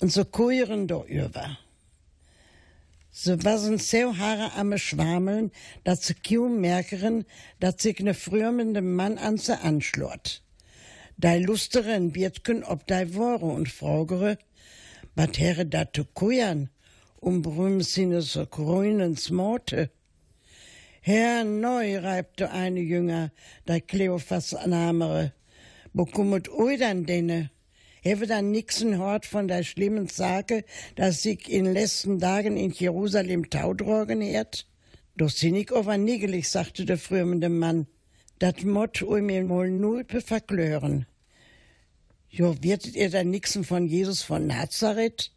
Und 0.00 0.12
so 0.12 0.24
kuieren 0.24 0.88
do 0.88 1.04
über. 1.04 1.56
Sie 3.16 3.44
waren 3.44 3.78
so 3.78 4.18
haare 4.18 4.54
am 4.54 4.76
Schwameln, 4.76 5.52
dass 5.84 6.04
sie 6.04 6.14
kaum 6.14 6.60
merken, 6.60 7.24
dass 7.60 7.80
sich 7.80 8.00
ne 8.00 8.12
frühmende 8.12 8.82
Mann 8.82 9.18
an 9.18 9.38
sie 9.38 9.56
anschlort. 9.56 10.42
Dei 11.16 11.38
lusteren 11.38 12.10
Bietken 12.10 12.64
ob 12.64 12.88
dei 12.88 13.14
Wore 13.14 13.46
und 13.46 13.68
fragere, 13.68 14.36
wat 15.14 15.38
herre 15.38 15.64
dat 15.64 15.94
zu 15.94 16.04
kujan, 16.04 16.70
um 17.20 17.40
brüm 17.42 17.82
sinne 17.82 18.20
so 18.20 18.46
grünen 18.46 19.16
Smote. 19.16 19.90
Herr 21.00 21.44
neu 21.44 21.98
reibte 21.98 22.50
eine 22.50 22.80
Jünger, 22.80 23.30
der 23.68 23.80
Kleophas 23.80 24.56
Namere. 24.66 25.32
Bekommet 25.92 26.48
oi 26.48 26.76
dann 26.76 27.06
denne? 27.06 27.53
Hewe 28.06 28.26
dann 28.26 28.50
nixen 28.50 28.98
hort 28.98 29.24
von 29.24 29.48
der 29.48 29.62
schlimmen 29.62 30.08
Sage, 30.08 30.66
dass 30.94 31.22
sich 31.22 31.50
in 31.50 31.64
letzten 31.64 32.20
Tagen 32.20 32.58
in 32.58 32.70
Jerusalem 32.70 33.48
Taudrogen 33.48 34.20
hört? 34.20 34.66
Doch 35.16 35.30
sind 35.30 35.54
ich 35.54 35.72
aber 35.72 35.96
nigelig, 35.96 36.50
sagte 36.50 36.84
der 36.84 36.98
frömende 36.98 37.48
Mann. 37.48 37.86
Dat 38.40 38.62
mott 38.62 39.00
oi 39.02 39.22
mir 39.22 39.48
wohl 39.48 39.70
nur 39.70 40.04
verklören. 40.04 41.06
Jo, 42.28 42.54
wirtet 42.60 42.94
ihr 42.94 43.08
dann 43.08 43.30
nixen 43.30 43.64
von 43.64 43.86
Jesus 43.86 44.20
von 44.20 44.46
Nazareth? 44.46 45.32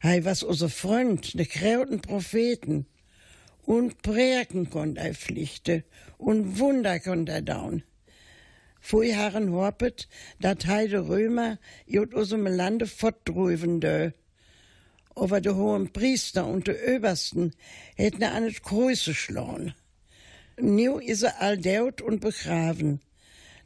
Hei 0.00 0.24
was 0.24 0.44
unser 0.44 0.68
Freund, 0.68 1.34
ne 1.34 1.46
krauten 1.46 2.00
Propheten 2.00 2.86
und 3.62 4.02
prägen 4.02 4.70
konnt 4.70 4.98
er 4.98 5.14
pflichte 5.14 5.82
und 6.16 6.60
Wunder 6.60 7.00
konnt 7.00 7.28
er 7.28 7.42
daun. 7.42 7.82
Vorjähren 8.84 9.48
horpet, 9.48 10.08
dat 10.44 10.66
heide 10.66 11.00
Römer 11.08 11.58
jut 11.86 12.14
usem 12.14 12.46
Lande 12.46 12.86
fortdrüven 12.86 13.80
dö. 13.80 14.10
Aber 15.16 15.40
de 15.40 15.54
hohen 15.54 15.92
Priester 15.92 16.46
und 16.46 16.66
de 16.66 16.76
Obersten 16.94 17.54
hätten 17.96 18.24
an 18.24 18.44
et 18.44 18.62
Größe 18.62 19.14
schlauen. 19.14 19.74
Nu 20.60 21.00
is 21.00 21.22
er 21.22 21.40
all 21.40 21.56
deut 21.56 22.02
und 22.02 22.20
begraven. 22.20 23.00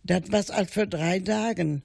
Dat 0.04 0.30
was 0.30 0.50
all 0.50 0.66
für 0.66 0.86
drei 0.86 1.18
Tagen. 1.18 1.82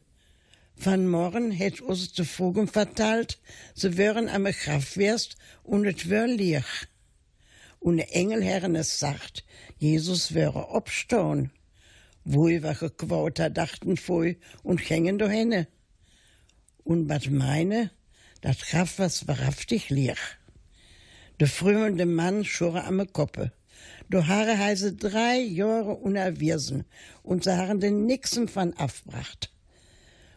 Van 0.75 1.07
morgen 1.07 1.51
hätt 1.51 1.81
us 1.81 2.13
de 2.13 2.25
Vogel 2.25 2.67
verteilt, 2.67 3.39
se 3.73 3.97
wären 3.97 4.29
am 4.29 4.45
Graf 4.45 4.95
wärst 4.95 5.37
und 5.63 5.85
et 5.85 6.09
wär 6.09 6.27
liech 6.27 6.87
und 7.83 7.97
der 7.97 8.15
Engelherren 8.15 8.75
es 8.75 8.97
sagt, 8.97 9.43
Jesus 9.77 10.33
wäre 10.33 10.69
obstehen. 10.69 11.51
Wohl 12.25 12.63
wache 12.63 12.89
Quoter 12.89 13.49
dachten 13.49 13.97
voll 13.97 14.37
und 14.63 14.79
hängen 14.89 15.17
do 15.17 15.27
henne. 15.27 15.67
Und 16.83 17.09
was 17.09 17.29
meine, 17.29 17.91
dat 18.41 18.59
Kraft 18.59 18.99
was 18.99 19.27
wahrhaftig 19.27 19.89
liech. 19.89 20.37
Der 21.39 21.47
frömende 21.47 22.05
Mann 22.05 22.45
schure 22.45 22.83
am 22.85 23.05
Koppe. 23.11 23.51
Do 24.09 24.27
Haare 24.27 24.57
heise 24.57 24.93
drei 24.93 25.37
Jahre 25.39 25.95
unerwirsen 25.95 26.85
und 27.23 27.43
sie 27.43 27.57
haben 27.57 27.79
den 27.79 28.05
Nixen 28.05 28.47
von 28.47 28.73
abbracht. 28.73 29.51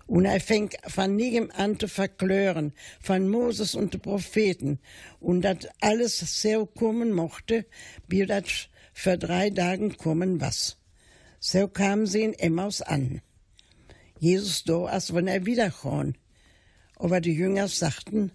Und 0.07 0.25
er 0.25 0.40
fängt 0.40 0.77
von 0.87 1.16
nigem 1.16 1.51
an 1.51 1.79
zu 1.79 1.88
verklören, 1.88 2.72
von 3.01 3.29
Moses 3.29 3.75
und 3.75 3.92
den 3.92 4.01
Propheten. 4.01 4.79
Und 5.18 5.42
dat 5.42 5.68
alles 5.81 6.18
so 6.40 6.66
kommen 6.66 7.12
mochte, 7.12 7.66
wie 8.07 8.25
dat 8.25 8.70
für 8.92 9.18
drei 9.18 9.51
Tagen 9.51 9.96
kommen 9.96 10.40
was. 10.40 10.79
So 11.49 11.69
kamen 11.69 12.09
sie 12.09 12.23
in 12.23 12.35
Emmaus 12.35 12.83
an. 12.83 13.23
Jesus 14.19 14.65
do, 14.65 14.87
als 14.87 15.15
wenn 15.15 15.29
er 15.29 15.47
wiederkommt. 15.47 16.19
Aber 16.97 17.21
die 17.21 17.35
Jünger 17.35 17.69
sagten, 17.69 18.33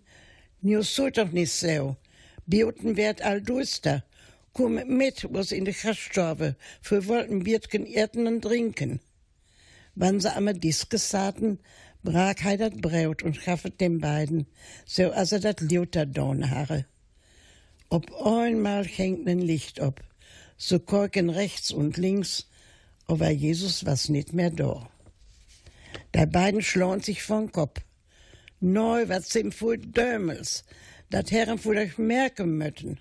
nu 0.62 0.82
so 0.82 1.10
doch 1.10 1.30
nicht 1.30 1.52
so. 1.52 1.98
Bioten 2.46 2.96
wird 2.96 3.22
all 3.22 3.42
duster. 3.42 4.06
Komm 4.54 4.76
mit, 4.88 5.28
was 5.30 5.52
in 5.52 5.66
die 5.66 5.74
Gaststube. 5.74 6.56
Für 6.82 7.06
wollten 7.08 7.44
Biertgen 7.44 7.86
erden 7.86 8.28
und 8.28 8.44
trinken. 8.44 9.02
Wann 9.94 10.22
sie 10.22 10.34
am 10.34 10.48
dies 10.58 10.88
gesaten, 10.88 11.60
brach 12.04 12.40
hij 12.44 12.56
dat 12.56 12.80
Braut 12.80 13.24
und 13.24 13.36
schaffet 13.36 13.82
den 13.82 14.00
beiden, 14.00 14.48
so 14.86 15.12
als 15.12 15.34
er 15.34 15.42
dat 15.42 15.60
Luther 15.60 16.06
don 16.06 16.50
harre. 16.50 16.86
Ob 17.90 18.10
einmal 18.26 18.86
hängt 18.86 19.28
ein 19.28 19.40
Licht 19.40 19.82
ob, 19.82 20.00
so 20.56 20.80
korken 20.80 21.30
rechts 21.30 21.72
und 21.74 21.98
links, 21.98 22.48
aber 23.08 23.30
Jesus 23.30 23.86
was 23.86 24.10
nicht 24.10 24.34
mehr 24.34 24.50
da. 24.50 24.90
Die 26.16 26.26
beiden 26.26 26.62
schlauen 26.62 27.02
sich 27.02 27.24
von 27.24 27.52
Kopf. 27.52 27.82
Neu 28.60 29.10
was 29.10 29.30
sind 29.30 29.54
voll 29.56 29.78
Dömels, 29.78 30.64
dat 31.10 31.32
Herren 31.32 31.58
voll 31.58 31.78
euch 31.78 31.98
merken 31.98 32.58
möchten. 32.58 33.00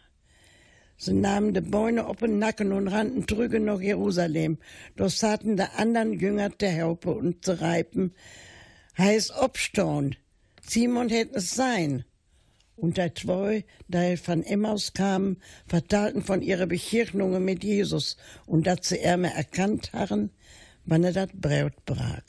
Sie 0.96 1.14
nahmen 1.14 1.54
die 1.54 1.62
Beine 1.62 2.06
op 2.08 2.18
den 2.18 2.38
Nacken 2.38 2.72
und 2.72 2.88
rannten 2.88 3.24
drüben 3.24 3.64
nach 3.64 3.80
Jerusalem. 3.80 4.58
Dort 4.96 5.12
saten 5.12 5.56
die 5.56 5.62
anderen 5.62 6.12
Jünger 6.12 6.50
der 6.50 6.82
Haupe 6.82 7.12
und 7.12 7.42
zu 7.42 7.58
reipen. 7.58 8.12
Heiß 8.98 9.32
obstaunt. 9.34 10.18
Simon 10.60 11.08
hätte 11.08 11.36
es 11.36 11.52
sein. 11.52 12.04
Und 12.80 12.96
die 12.96 13.12
zwei, 13.14 13.64
die 13.88 14.16
von 14.16 14.42
Emmaus 14.42 14.92
kamen, 14.94 15.36
vertalten 15.66 16.22
von 16.22 16.40
ihrer 16.40 16.66
Begegnungen 16.66 17.44
mit 17.44 17.62
Jesus 17.62 18.16
und 18.46 18.66
dass 18.66 18.88
sie 18.88 19.00
er 19.00 19.22
erkannt 19.22 19.92
haben, 19.92 20.30
wann 20.86 21.04
er 21.04 21.12
das 21.12 21.28
Braut 21.34 21.84
brach. 21.84 22.22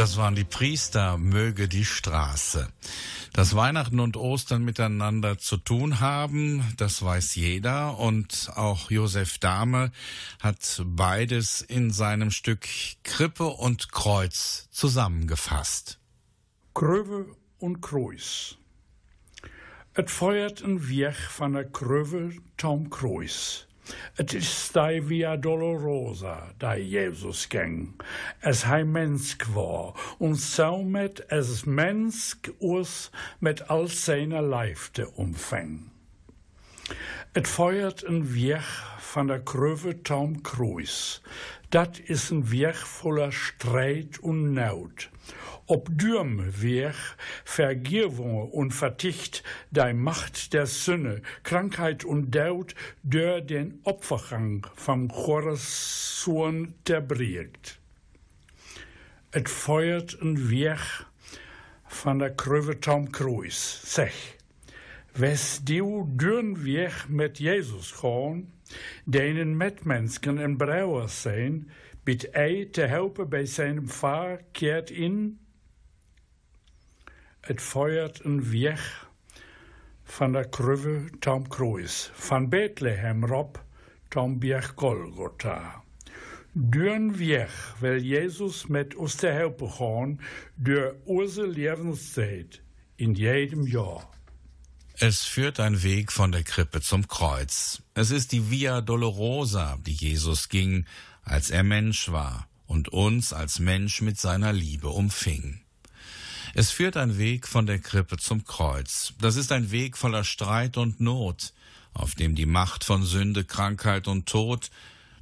Das 0.00 0.16
waren 0.16 0.34
die 0.34 0.44
Priester, 0.44 1.18
möge 1.18 1.68
die 1.68 1.84
Straße. 1.84 2.72
Dass 3.34 3.54
Weihnachten 3.54 4.00
und 4.00 4.16
Ostern 4.16 4.64
miteinander 4.64 5.36
zu 5.36 5.58
tun 5.58 6.00
haben, 6.00 6.64
das 6.78 7.02
weiß 7.02 7.34
jeder 7.34 7.98
und 7.98 8.50
auch 8.54 8.90
Josef 8.90 9.36
Dahme 9.36 9.92
hat 10.40 10.82
beides 10.86 11.60
in 11.60 11.90
seinem 11.90 12.30
Stück 12.30 12.66
Krippe 13.02 13.44
und 13.44 13.92
Kreuz 13.92 14.68
zusammengefasst. 14.70 16.00
Kröwe 16.72 17.26
und 17.58 17.82
Kreuz. 17.82 18.56
Het 19.92 20.10
feuert 20.10 20.62
een 20.62 20.80
weg 20.88 21.30
van 21.36 21.52
de 21.52 21.70
Kröwe 21.70 22.32
Tom 22.56 22.88
Kreuz. 22.88 23.66
Het 24.14 24.34
is 24.34 24.70
die 24.72 25.02
Via 25.02 25.36
Dolorosa, 25.36 26.52
die 26.58 26.88
Jesus 26.88 27.46
ging, 27.48 28.00
als 28.42 28.64
hij 28.64 28.84
mens 28.84 29.36
war, 29.54 29.94
und 30.18 30.40
somit 30.40 31.30
als 31.30 31.64
mens 31.64 32.36
uns 32.58 33.10
mit 33.38 33.68
all 33.68 33.88
seiner 33.88 34.42
Leifte 34.42 35.12
umfang. 35.18 35.90
Het 37.32 37.48
feuert 37.48 38.04
een 38.04 38.44
weg 38.44 38.96
van 38.98 39.26
de 39.26 39.42
Kröwe 39.42 40.02
Tom 40.02 40.40
Kreuz. 40.40 41.20
Dat 41.68 42.00
is 42.04 42.30
een 42.30 42.48
weg 42.48 42.88
voller 42.88 43.32
Streit 43.32 44.18
und 44.20 44.52
Not. 44.52 45.08
Ob 45.70 45.88
dürm 45.96 46.42
Weg, 46.60 46.96
Vergierung 47.44 48.50
und 48.50 48.74
Verticht, 48.74 49.44
dei 49.70 49.94
Macht 49.94 50.52
der 50.52 50.66
Sünne, 50.66 51.22
Krankheit 51.44 52.04
und 52.04 52.34
Daut, 52.34 52.74
dör 53.04 53.40
den 53.40 53.78
Opfergang 53.84 54.66
vom 54.74 55.08
Chorason 55.08 56.74
terbriegt. 56.82 57.78
Et 59.30 59.48
feuert 59.48 60.18
een 60.20 60.50
Weg 60.50 61.06
van 61.86 62.18
der 62.18 62.34
Kröwe 62.34 62.80
Tom 62.80 63.12
Cruise, 63.12 63.86
zeg. 63.86 64.14
Wes 65.14 65.62
die 65.62 65.84
dürn 66.16 66.64
Weg 66.64 67.08
met 67.08 67.38
Jesus 67.38 67.92
gaan, 67.92 68.50
denen 69.04 69.56
metmensken 69.56 70.38
en 70.38 70.56
brouwers 70.56 71.22
zijn, 71.22 71.70
biedt 72.02 72.28
hij 72.32 72.68
te 72.72 72.82
helpen 72.82 73.28
bij 73.28 73.46
zijn 73.46 73.88
vaar 73.88 74.40
keert 74.52 74.90
in. 74.90 75.39
Het 77.50 77.62
feuert 77.62 78.24
een 78.24 78.50
weg 78.50 79.08
van 80.04 80.32
der 80.32 80.48
Kröwe 80.48 81.10
Tom 81.18 81.48
Cruise, 81.48 82.10
van 82.12 82.48
Bethlehem 82.48 83.24
Rob 83.24 83.56
Tom 84.08 84.38
Berg 84.38 84.72
Golgotha. 84.76 85.82
Dürn 86.52 87.16
weg 87.16 87.74
will 87.80 88.02
Jesus 88.02 88.66
met 88.66 88.94
ons 88.94 89.14
te 89.14 89.26
helpen 89.26 89.70
gaan, 89.70 90.20
door 90.54 90.94
onze 91.04 91.46
levenstijd 91.46 92.60
in 92.94 93.14
jedem 93.14 93.66
Jahr. 93.66 94.08
Es 94.94 95.24
führt 95.24 95.58
ein 95.58 95.82
Weg 95.82 96.12
von 96.12 96.30
der 96.30 96.42
Krippe 96.42 96.80
zum 96.80 97.08
Kreuz. 97.08 97.82
Es 97.94 98.10
ist 98.10 98.30
die 98.30 98.50
Via 98.50 98.80
Dolorosa, 98.80 99.78
die 99.82 99.94
Jesus 99.94 100.48
ging, 100.48 100.86
als 101.22 101.50
er 101.50 101.64
Mensch 101.64 102.12
war 102.12 102.48
und 102.66 102.88
uns 102.88 103.32
als 103.32 103.58
Mensch 103.58 104.02
mit 104.02 104.20
seiner 104.20 104.52
Liebe 104.52 104.88
umfing. 104.88 105.60
Es 106.54 106.70
führt 106.70 106.96
ein 106.96 107.16
Weg 107.16 107.46
von 107.46 107.66
der 107.66 107.78
Krippe 107.78 108.16
zum 108.16 108.44
Kreuz. 108.44 109.12
Das 109.20 109.36
ist 109.36 109.52
ein 109.52 109.70
Weg 109.70 109.96
voller 109.96 110.24
Streit 110.24 110.76
und 110.76 111.00
Not, 111.00 111.52
auf 111.94 112.14
dem 112.14 112.34
die 112.34 112.46
Macht 112.46 112.82
von 112.82 113.04
Sünde, 113.04 113.44
Krankheit 113.44 114.08
und 114.08 114.28
Tod 114.28 114.70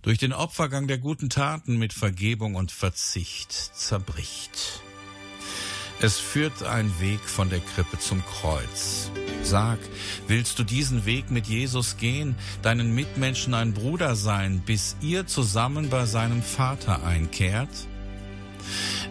durch 0.01 0.19
den 0.19 0.33
Opfergang 0.33 0.87
der 0.87 0.99
guten 0.99 1.29
Taten 1.29 1.77
mit 1.77 1.93
Vergebung 1.93 2.55
und 2.55 2.73
Verzicht 2.73 3.53
zerbricht. 3.53 4.81
Es 6.01 6.19
führt 6.19 6.63
ein 6.63 7.01
Weg 7.01 7.21
von 7.21 7.51
der 7.51 7.61
Krippe 7.61 7.99
zum 7.99 8.25
Kreuz. 8.25 9.11
Sag, 9.43 9.81
willst 10.29 10.59
du 10.59 10.63
diesen 10.63 11.05
Weg 11.05 11.31
mit 11.31 11.47
Jesus 11.47 11.97
gehen, 11.97 12.37
deinen 12.63 12.95
Mitmenschen 12.95 13.53
ein 13.53 13.75
Bruder 13.75 14.15
sein, 14.15 14.61
bis 14.61 14.97
ihr 15.01 15.27
zusammen 15.27 15.91
bei 15.91 16.07
seinem 16.07 16.43
Vater 16.43 17.05
einkehrt? 17.05 17.69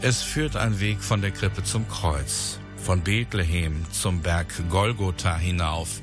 Es 0.01 0.21
führt 0.21 0.55
ein 0.55 0.79
Weg 0.79 1.01
von 1.01 1.21
der 1.21 1.31
Krippe 1.31 1.63
zum 1.63 1.87
Kreuz, 1.87 2.59
von 2.77 3.01
Bethlehem 3.01 3.85
zum 3.91 4.21
Berg 4.21 4.53
Golgotha 4.69 5.35
hinauf. 5.37 6.01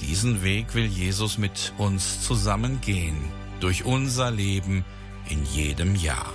Diesen 0.00 0.42
Weg 0.42 0.74
will 0.74 0.86
Jesus 0.86 1.38
mit 1.38 1.72
uns 1.78 2.22
zusammen 2.22 2.80
gehen, 2.80 3.16
durch 3.60 3.84
unser 3.84 4.30
Leben 4.30 4.84
in 5.28 5.44
jedem 5.44 5.94
Jahr. 5.94 6.32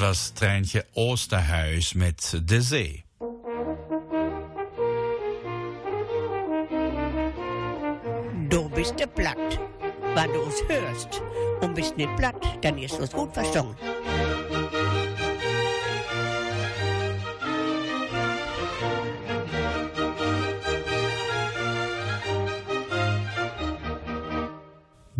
Dat 0.00 0.08
was 0.08 0.30
Treintje 0.34 0.86
Oosterhuis 0.92 1.92
met 1.92 2.40
De 2.44 2.62
Zee. 2.62 3.04
Du 8.48 8.68
bist 8.74 9.14
platt. 9.14 9.58
Wenn 10.14 10.32
du 10.32 10.40
uns 10.40 10.62
hörst 10.68 11.22
und 11.60 11.74
bist 11.74 11.96
nicht 11.96 12.16
platt, 12.16 12.56
dann 12.60 12.78
ist 12.78 12.98
uns 12.98 13.10
gut 13.10 13.32
verstanden. 13.32 13.76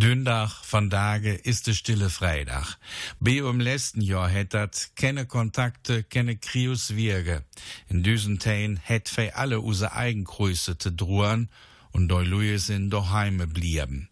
Dündag 0.01 0.67
vandaag 0.67 1.23
is 1.23 1.63
de 1.63 1.75
stille 1.75 2.09
vrijdag. 2.09 2.79
Bij 3.19 3.43
om 3.43 3.61
letzten 3.61 4.03
jaar 4.03 4.33
het 4.33 4.51
dat 4.51 4.91
keine 4.95 5.27
Kontakte, 5.27 6.05
keine 6.09 6.35
Kriuswirge. 6.35 7.45
In 7.87 8.03
diesen 8.03 8.39
Tagen 8.39 8.79
het 8.83 9.15
wij 9.15 9.33
alle 9.33 9.61
onze 9.61 9.87
eigen 9.87 10.27
Größe 10.27 10.77
te 10.77 10.95
drohen 10.95 11.51
und 11.91 12.09
doi 12.09 12.27
Luje 12.27 12.59
sind 12.59 12.91
daheim 12.91 13.53
blieben. 13.53 14.09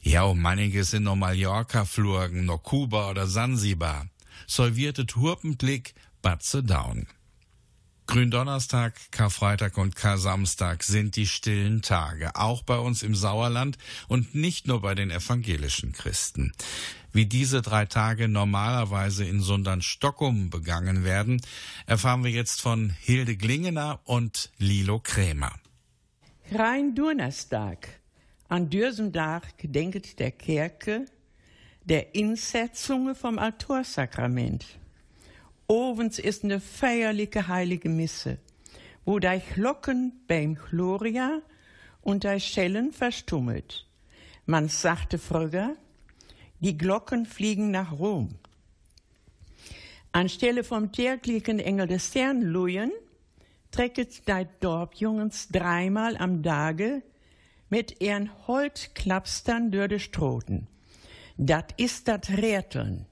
Ja, 0.00 0.24
und 0.24 0.40
manche 0.40 0.84
sind 0.84 1.04
nach 1.04 1.16
Mallorca 1.16 1.84
flogen, 1.84 2.44
nach 2.44 2.62
Kuba 2.62 3.10
oder 3.10 3.26
Sansibar. 3.26 4.08
Solviertet 4.46 5.14
Hurpenblick, 5.14 5.94
Batze 6.20 6.62
down. 6.62 7.06
Gründonnerstag, 8.06 8.94
Karfreitag 9.10 9.78
und 9.78 9.96
Kar-Samstag 9.96 10.82
sind 10.82 11.16
die 11.16 11.26
stillen 11.26 11.82
Tage, 11.82 12.34
auch 12.34 12.62
bei 12.62 12.76
uns 12.76 13.02
im 13.02 13.14
Sauerland 13.14 13.78
und 14.08 14.34
nicht 14.34 14.66
nur 14.66 14.82
bei 14.82 14.94
den 14.94 15.10
evangelischen 15.10 15.92
Christen. 15.92 16.52
Wie 17.12 17.26
diese 17.26 17.62
drei 17.62 17.86
Tage 17.86 18.28
normalerweise 18.28 19.24
in 19.24 19.40
Sundern-Stockum 19.40 20.50
begangen 20.50 21.04
werden, 21.04 21.40
erfahren 21.86 22.24
wir 22.24 22.30
jetzt 22.30 22.60
von 22.60 22.90
Hilde 22.90 23.36
Glingener 23.36 24.00
und 24.04 24.50
Lilo 24.58 24.98
Krämer. 24.98 25.52
Rein 26.50 26.94
Donnerstag. 26.94 27.88
An 28.48 28.68
diesem 28.68 29.12
Tag 29.12 29.56
gedenket 29.58 30.18
der 30.18 30.32
Kirche 30.32 31.06
der 31.84 32.14
Insetzungen 32.14 33.14
vom 33.14 33.38
Altorsakrament. 33.38 34.66
Ovens 35.72 36.18
ist 36.18 36.44
eine 36.44 36.60
feierliche 36.60 37.48
heilige 37.48 37.88
Misse, 37.88 38.36
wo 39.06 39.18
die 39.18 39.40
Glocken 39.54 40.12
beim 40.28 40.54
Gloria 40.54 41.40
und 42.02 42.24
die 42.24 42.40
Schellen 42.40 42.92
verstummelt. 42.92 43.86
Man 44.44 44.68
sagte 44.68 45.16
früher, 45.16 45.74
die 46.60 46.76
Glocken 46.76 47.24
fliegen 47.24 47.70
nach 47.70 47.98
Rom. 47.98 48.34
Anstelle 50.12 50.62
vom 50.62 50.92
täglichen 50.92 51.58
Engel 51.58 51.86
des 51.86 52.08
Sternluien 52.08 52.92
trecket 53.70 54.28
die 54.28 54.46
Dorfjungens 54.60 55.48
dreimal 55.48 56.18
am 56.18 56.42
Tage 56.42 57.02
mit 57.70 58.02
ihren 58.02 58.30
Holzklapstern 58.46 59.70
durch 59.70 59.88
die 59.88 60.00
Stroten. 60.00 60.66
Dat 61.38 61.72
ist 61.78 62.08
dat 62.08 62.28
Räteln. 62.28 63.06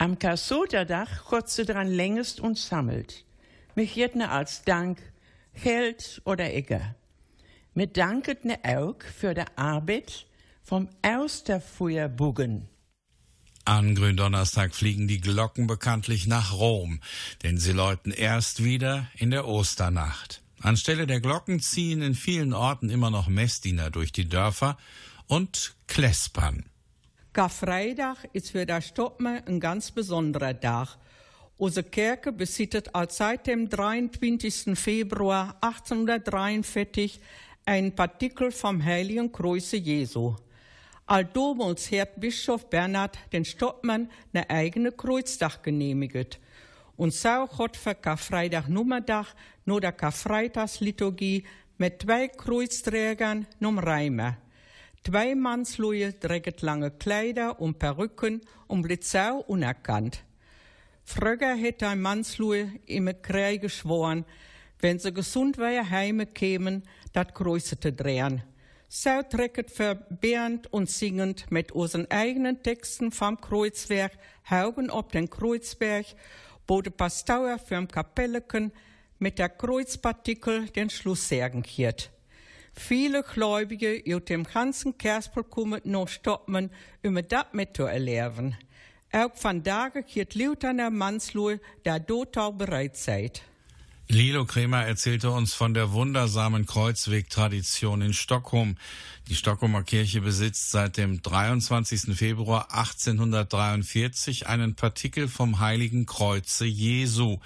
Am 0.00 0.18
Kasoterdach 0.18 1.24
kotze 1.24 1.64
dran 1.64 1.88
längst 1.88 2.38
und 2.38 2.56
sammelt. 2.56 3.24
Mich 3.74 3.96
jetne 3.96 4.30
als 4.30 4.62
Dank 4.62 4.98
Geld 5.62 6.22
oder 6.24 6.54
Egger. 6.54 6.94
Mit 7.74 7.96
danket 7.96 8.44
ne 8.44 8.58
auch 8.62 9.02
für 9.02 9.34
de 9.34 9.44
Arbeit 9.56 10.26
vom 10.62 10.88
Austerfeuerbugen. 11.02 12.68
An 13.64 13.96
Gründonnerstag 13.96 14.74
fliegen 14.74 15.08
die 15.08 15.20
Glocken 15.20 15.66
bekanntlich 15.66 16.26
nach 16.28 16.52
Rom, 16.52 17.00
denn 17.42 17.58
sie 17.58 17.72
läuten 17.72 18.12
erst 18.12 18.62
wieder 18.62 19.08
in 19.16 19.30
der 19.30 19.46
Osternacht. 19.46 20.42
Anstelle 20.60 21.06
der 21.06 21.20
Glocken 21.20 21.60
ziehen 21.60 22.02
in 22.02 22.14
vielen 22.14 22.52
Orten 22.52 22.88
immer 22.88 23.10
noch 23.10 23.28
Messdiener 23.28 23.90
durch 23.90 24.12
die 24.12 24.28
Dörfer 24.28 24.78
und 25.26 25.74
kläspern. 25.86 26.67
Karfreitag 27.38 28.16
ist 28.32 28.50
für 28.50 28.66
das 28.66 28.88
Stoppmann 28.88 29.44
ein 29.46 29.60
ganz 29.60 29.92
besonderer 29.92 30.58
Tag. 30.58 30.98
Unsere 31.56 31.88
Kirche 31.88 32.32
besitzt 32.32 32.90
seit 33.10 33.46
dem 33.46 33.68
23. 33.68 34.76
Februar 34.76 35.54
1843 35.60 37.20
ein 37.64 37.94
Partikel 37.94 38.50
vom 38.50 38.84
Heiligen 38.84 39.30
Kreuz 39.30 39.70
Jesu. 39.70 40.34
Aldobels 41.06 41.92
hat 41.92 42.18
Bischof 42.18 42.68
Bernhard 42.68 43.16
den 43.32 43.44
Stoppmann 43.44 44.10
eine 44.32 44.50
eigene 44.50 44.90
Kreuzdach 44.90 45.62
genehmigt. 45.62 46.40
Und 46.96 47.14
so 47.14 47.48
hat 47.56 47.76
für 47.76 47.94
Karfreitag 47.94 48.68
Nummerdach 48.68 49.32
nur 49.64 49.80
der 49.80 49.92
Karfreitagsliturgie 49.92 51.44
mit 51.76 52.02
zwei 52.02 52.26
Kreuzträgern 52.26 53.46
num 53.60 53.78
Reimer. 53.78 54.38
Zwei 55.04 55.34
Mannsleute 55.34 56.18
tragen 56.18 56.54
lange 56.60 56.90
Kleider 56.90 57.60
und 57.60 57.78
Perücken 57.78 58.42
und 58.66 58.82
blitzau 58.82 59.38
unerkannt. 59.46 60.24
Früher 61.04 61.54
hätte 61.56 61.88
ein 61.88 62.02
Mannsleute 62.02 62.72
im 62.84 63.10
Krieg 63.22 63.62
geschworen, 63.62 64.26
wenn 64.80 64.98
sie 64.98 65.12
gesund 65.12 65.56
wäre 65.58 65.88
heime 65.88 66.26
kämen, 66.26 66.82
Kreuze 67.34 67.80
zu 67.80 67.92
drehen. 67.92 68.42
So 68.90 69.22
trecket 69.22 69.70
verbehrend 69.70 70.72
und 70.72 70.88
singend 70.88 71.50
mit 71.50 71.72
unseren 71.72 72.10
eigenen 72.10 72.62
Texten 72.62 73.10
vom 73.10 73.40
Kreuzwerk 73.40 74.12
Haugen 74.48 74.90
op 74.90 75.12
den 75.12 75.28
Kreuzberg, 75.28 76.06
wo 76.66 76.80
de 76.80 76.92
Pastor 76.92 77.58
fürm 77.58 77.88
Kapelleken 77.88 78.72
mit 79.18 79.38
der 79.38 79.48
Kreuzpartikel 79.48 80.68
den 80.68 80.90
Schluss 80.90 81.28
sagen 81.28 81.64
hiert. 81.64 82.10
Viele 82.78 83.24
Gläubige 83.24 84.02
aus 84.14 84.24
dem 84.26 84.44
ganzen 84.44 84.96
Kerspel 84.96 85.42
kommen 85.42 85.80
noch 85.84 86.06
stoppen, 86.06 86.70
um 87.02 87.18
das 87.28 87.46
mit 87.52 87.76
zu 87.76 87.82
erleben. 87.82 88.56
Auch 89.12 89.34
von 89.34 89.64
dagen 89.64 90.04
geht 90.06 90.36
Lieutenant 90.36 90.96
Manslui, 90.96 91.58
der 91.84 91.98
dort 91.98 92.38
auch 92.38 92.52
bereit 92.52 92.96
seid. 92.96 93.42
Lilo 94.10 94.46
Kremer 94.46 94.86
erzählte 94.86 95.30
uns 95.30 95.52
von 95.52 95.74
der 95.74 95.92
wundersamen 95.92 96.64
Kreuzwegtradition 96.64 98.00
in 98.00 98.14
Stockholm. 98.14 98.78
Die 99.28 99.34
Stockholmer 99.34 99.82
Kirche 99.82 100.22
besitzt 100.22 100.70
seit 100.70 100.96
dem 100.96 101.20
23. 101.20 102.16
Februar 102.16 102.72
1843 102.72 104.46
einen 104.46 104.74
Partikel 104.76 105.28
vom 105.28 105.60
Heiligen 105.60 106.06
Kreuze 106.06 106.64
Jesu. 106.64 107.38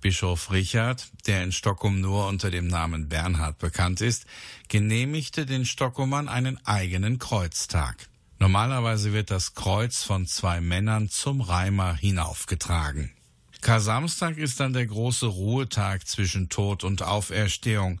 Bischof 0.00 0.50
Richard, 0.50 1.08
der 1.26 1.44
in 1.44 1.52
Stockholm 1.52 2.00
nur 2.00 2.26
unter 2.26 2.50
dem 2.50 2.68
Namen 2.68 3.10
Bernhard 3.10 3.58
bekannt 3.58 4.00
ist, 4.00 4.24
genehmigte 4.68 5.44
den 5.44 5.66
Stockholmern 5.66 6.28
einen 6.28 6.58
eigenen 6.64 7.18
Kreuztag. 7.18 8.08
Normalerweise 8.38 9.12
wird 9.12 9.30
das 9.30 9.54
Kreuz 9.54 10.04
von 10.04 10.26
zwei 10.26 10.62
Männern 10.62 11.10
zum 11.10 11.42
Reimer 11.42 11.94
hinaufgetragen. 11.94 13.12
Kar-Samstag 13.60 14.38
ist 14.38 14.60
dann 14.60 14.72
der 14.72 14.86
große 14.86 15.26
Ruhetag 15.26 16.06
zwischen 16.06 16.48
Tod 16.48 16.84
und 16.84 17.02
Auferstehung. 17.02 18.00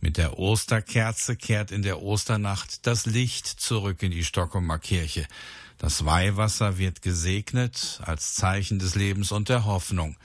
Mit 0.00 0.16
der 0.16 0.38
Osterkerze 0.38 1.34
kehrt 1.34 1.70
in 1.72 1.82
der 1.82 2.02
Osternacht 2.02 2.86
das 2.86 3.06
Licht 3.06 3.46
zurück 3.46 4.02
in 4.02 4.12
die 4.12 4.24
Stockholmer 4.24 4.78
Kirche. 4.78 5.26
Das 5.78 6.04
Weihwasser 6.04 6.78
wird 6.78 7.02
gesegnet 7.02 8.00
als 8.04 8.34
Zeichen 8.34 8.78
des 8.78 8.94
Lebens 8.94 9.32
und 9.32 9.48
der 9.48 9.64
Hoffnung. 9.64 10.16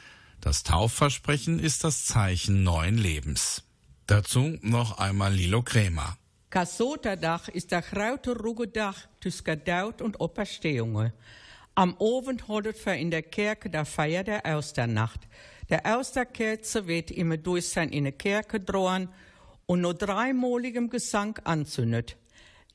Das 0.42 0.64
Taufversprechen 0.64 1.60
ist 1.60 1.84
das 1.84 2.06
Zeichen 2.06 2.64
neuen 2.64 2.98
Lebens. 2.98 3.64
Dazu 4.08 4.58
noch 4.62 4.98
einmal 4.98 5.34
Lilo 5.34 5.62
Krämer. 5.62 6.18
Kasoterdach 6.50 7.48
ist 7.48 7.72
der 7.72 7.82
grote 7.82 8.38
Ruggedach 8.38 9.08
tussen 9.20 9.64
Dood 9.64 10.02
und 10.02 10.20
Auferstehungen. 10.20 11.14
Am 11.76 11.97
Abend 11.99 12.47
holdet 12.47 12.86
wir 12.86 12.93
in 12.93 13.09
der 13.09 13.24
Kirche 13.24 13.67
der 13.67 13.86
Feier 13.86 14.24
der 14.24 14.45
Austernacht. 14.45 15.21
Der 15.69 15.97
Austerkerze 15.97 16.86
wird 16.86 17.09
immer 17.09 17.38
durch 17.38 17.69
sein 17.69 17.89
in 17.89 18.03
der 18.03 18.13
Kirche 18.13 18.59
drohen 18.59 19.09
und 19.65 19.82
nur 19.82 19.95
dreimaligem 19.95 20.91
Gesang 20.91 21.39
anzündet. 21.43 22.15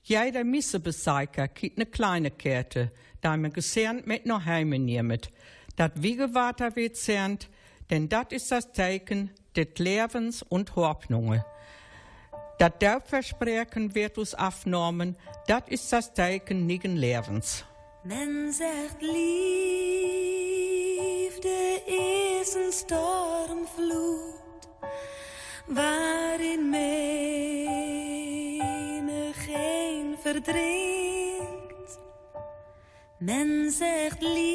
Jeder 0.02 0.42
Missebeseiker 0.42 1.46
kriegt 1.46 1.78
eine 1.78 1.86
kleine 1.86 2.32
Kerte, 2.32 2.90
da 3.20 3.36
man 3.36 3.52
gesehnt 3.52 4.08
mit 4.08 4.26
nach 4.26 4.44
Heime 4.44 4.80
nimmt. 4.80 5.30
Dat 5.76 6.02
Wiegewater 6.02 6.74
wird 6.74 6.96
zernt, 6.96 7.48
denn 7.90 8.08
dat 8.08 8.32
ist 8.32 8.50
das 8.50 8.72
Zeichen 8.72 9.30
des 9.54 9.78
Lebens 9.78 10.42
und 10.42 10.74
Hoffnungen. 10.74 11.44
Dat 12.58 12.80
Taubversprechen 12.80 13.94
wird 13.94 14.18
uns 14.18 14.34
afnormen, 14.34 15.16
dat 15.46 15.68
ist 15.68 15.92
das 15.92 16.12
Zeichen 16.14 16.66
nigen 16.66 16.96
Lebens. 16.96 17.64
Men 18.08 18.52
zegt 18.52 19.00
liefde 19.00 19.82
is 21.84 22.54
een 22.54 22.72
stormvloed 22.72 24.68
waarin 25.66 26.70
menigeen 26.70 27.36
verdrinkt. 30.22 31.98
Men 33.18 33.70
zegt 33.70 34.22
liefde 34.22 34.48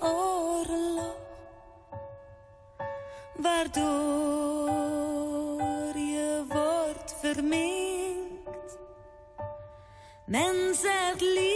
oorlog, 0.00 1.16
waardoor 3.36 3.88
je 5.96 6.44
wordt 6.48 7.14
verminkt. 7.20 7.87
Men 10.28 10.74
zegt 10.74 11.20
liefde, 11.20 11.46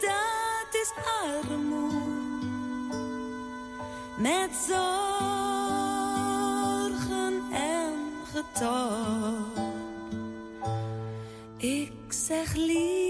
dat 0.00 0.74
is 0.82 0.92
armoede. 1.22 1.96
Met 4.18 4.50
zorgen 4.68 5.02
en 7.52 7.94
getal. 8.32 9.34
Ik 11.56 11.92
zeg 12.08 12.54
liefde 12.54 13.01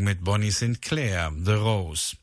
Musik 0.00 0.16
mit 0.16 0.24
Bonnie 0.24 0.50
Sinclair, 0.50 1.30
The 1.44 1.52
Rose. 1.52 2.16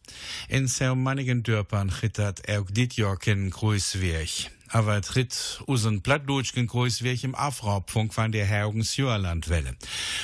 In 0.50 0.68
so 0.68 0.96
mannigen 0.96 1.44
Dörpern 1.44 1.92
gittert 2.02 2.50
auch 2.50 2.70
dit 2.72 2.96
kein 3.20 3.50
Grußweg. 3.52 4.50
Aber 4.70 5.02
tritt 5.02 5.62
usen 5.68 6.02
plattdeutschen 6.02 6.68
Grußweg 6.68 7.24
im 7.24 7.36
Afraubfunk 7.36 8.14
von 8.14 8.32
der 8.32 8.46
Hergens 8.46 8.98
Jörlandwelle. 8.98 9.76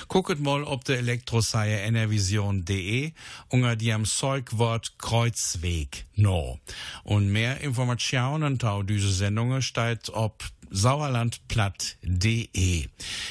Gucket 0.08 0.40
mal 0.40 0.64
ob 0.64 0.84
der 0.84 0.98
Elektroseier 0.98 1.80
enervision.de 1.86 3.14
unter 3.50 3.76
die 3.76 3.94
am 3.94 4.06
Zeugwort 4.06 4.98
Kreuzweg 4.98 6.06
no. 6.16 6.60
Und 7.04 7.32
mehr 7.32 7.62
Informationen 7.62 8.60
tau 8.60 8.84
diese 8.84 9.12
Sendungen 9.12 9.62
steht 9.62 10.10
ob 10.10 10.44
sauerlandplatt.de. 10.70 12.88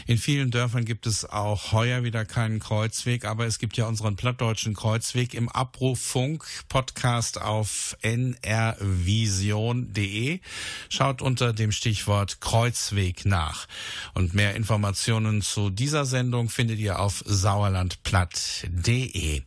In 0.06 0.18
vielen 0.18 0.50
Dörfern 0.50 0.84
gibt 0.84 1.06
es 1.06 1.24
auch 1.24 1.70
heuer 1.72 2.02
wieder 2.04 2.24
keinen 2.24 2.60
Kreuzweg, 2.60 3.24
aber 3.24 3.46
es 3.46 3.58
gibt 3.58 3.76
ja 3.76 3.86
unseren 3.86 4.14
plattdeutschen 4.16 4.74
Kreuzweg 4.74 5.34
im 5.34 5.48
Abruf-Funk 5.48 6.44
Podcast 6.68 7.40
auf 7.40 7.96
nrvision.de. 8.02 10.40
Schaut 10.88 11.22
unter 11.22 11.52
dem 11.52 11.72
Stichwort 11.72 12.40
Kreuzweg 12.40 13.24
nach. 13.24 13.66
Und 14.14 14.34
mehr 14.34 14.54
Informationen 14.54 15.42
zu 15.42 15.70
dieser 15.70 16.04
Sendung 16.04 16.48
findet 16.48 16.78
ihr 16.78 17.00
auf 17.00 17.24
sauerlandplatt.de. 17.26 19.42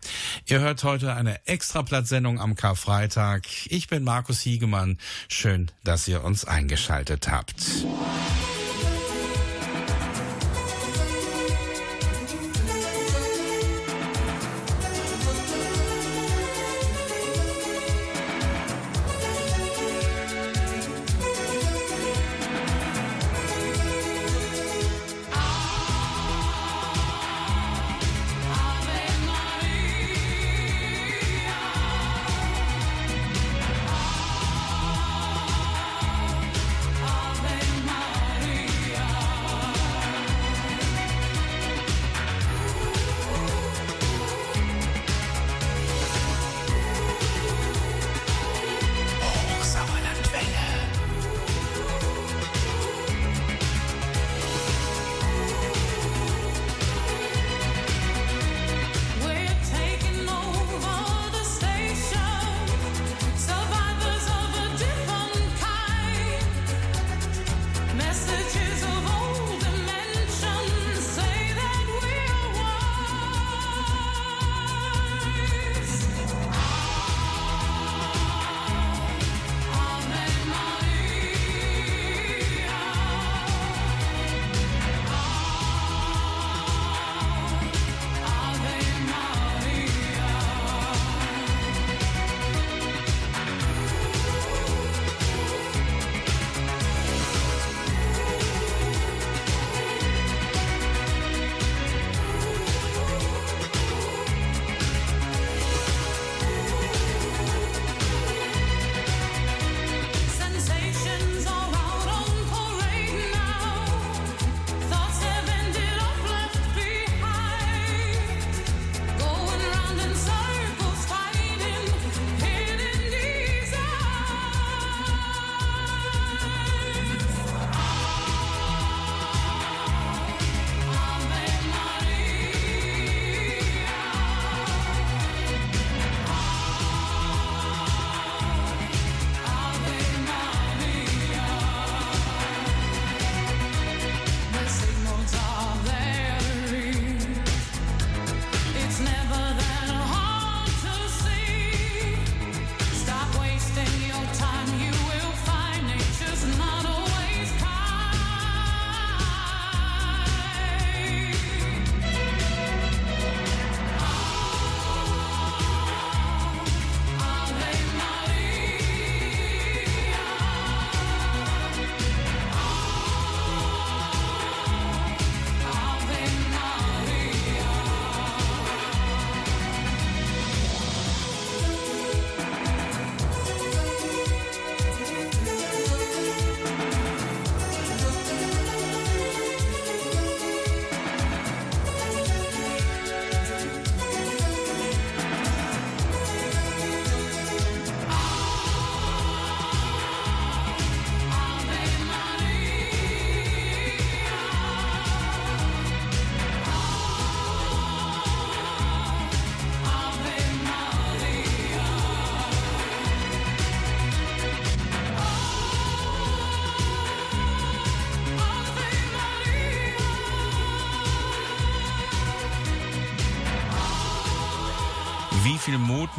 Ihr 0.47 0.59
hört 0.59 0.83
heute 0.83 1.13
eine 1.13 1.47
Extraplatt-Sendung 1.47 2.39
am 2.39 2.55
Karfreitag. 2.55 3.43
Ich 3.67 3.87
bin 3.87 4.03
Markus 4.03 4.41
Hiegemann. 4.41 4.97
Schön, 5.27 5.71
dass 5.83 6.07
ihr 6.07 6.23
uns 6.23 6.45
eingeschaltet 6.45 7.29
habt. 7.29 7.84
Deus. 7.85 8.54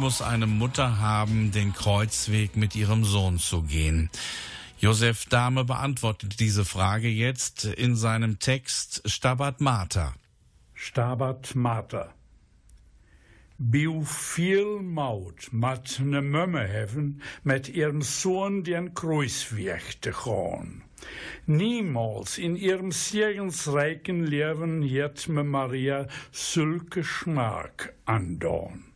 Muss 0.07 0.21
eine 0.21 0.47
Mutter 0.47 0.99
haben, 0.99 1.51
den 1.51 1.73
Kreuzweg 1.73 2.55
mit 2.55 2.77
ihrem 2.77 3.03
Sohn 3.03 3.39
zu 3.39 3.63
gehen? 3.63 4.09
Josef 4.79 5.25
Dahme 5.25 5.65
beantwortet 5.65 6.39
diese 6.39 6.63
Frage 6.63 7.09
jetzt 7.09 7.65
in 7.65 7.97
seinem 7.97 8.39
Text 8.39 9.01
Stabat 9.03 9.59
Mater. 9.59 10.13
Stabat 10.75 11.55
Mater. 11.55 12.13
Biu 13.57 14.05
viel 14.05 14.79
Maut 14.79 15.49
mat 15.51 15.99
ne 16.01 16.21
Mömme 16.21 16.65
heffen 16.65 17.21
met 17.43 17.67
ihrem 17.67 18.01
Sohn 18.01 18.63
den 18.63 18.93
Kreuzweg 18.93 20.01
te 20.01 20.13
gaan. 20.13 20.83
Niemals 21.47 22.37
in 22.37 22.55
ihrem 22.55 22.93
segensreichen 22.93 24.25
Leben 24.25 24.83
hat 24.83 25.27
me 25.27 25.43
Maria 25.43 26.07
sulke 26.31 27.03
Schmack 27.03 27.93
andauern. 28.05 28.86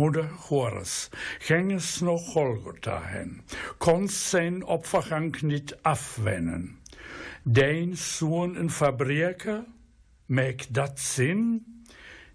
Moeder 0.00 0.30
Horace 0.48 1.10
ging 1.40 1.72
es 1.72 2.00
noch 2.00 2.32
Golgotha 2.32 3.02
hin, 3.06 3.42
konst 3.78 4.30
zijn 4.30 4.64
opvergang 4.64 5.42
niet 5.42 5.76
afwennen. 5.82 6.78
Dein 7.44 7.96
Sohn 7.96 8.56
in 8.56 8.70
Fabrike, 8.70 9.66
mek 10.26 10.66
dat 10.70 10.98
Sinn? 10.98 11.64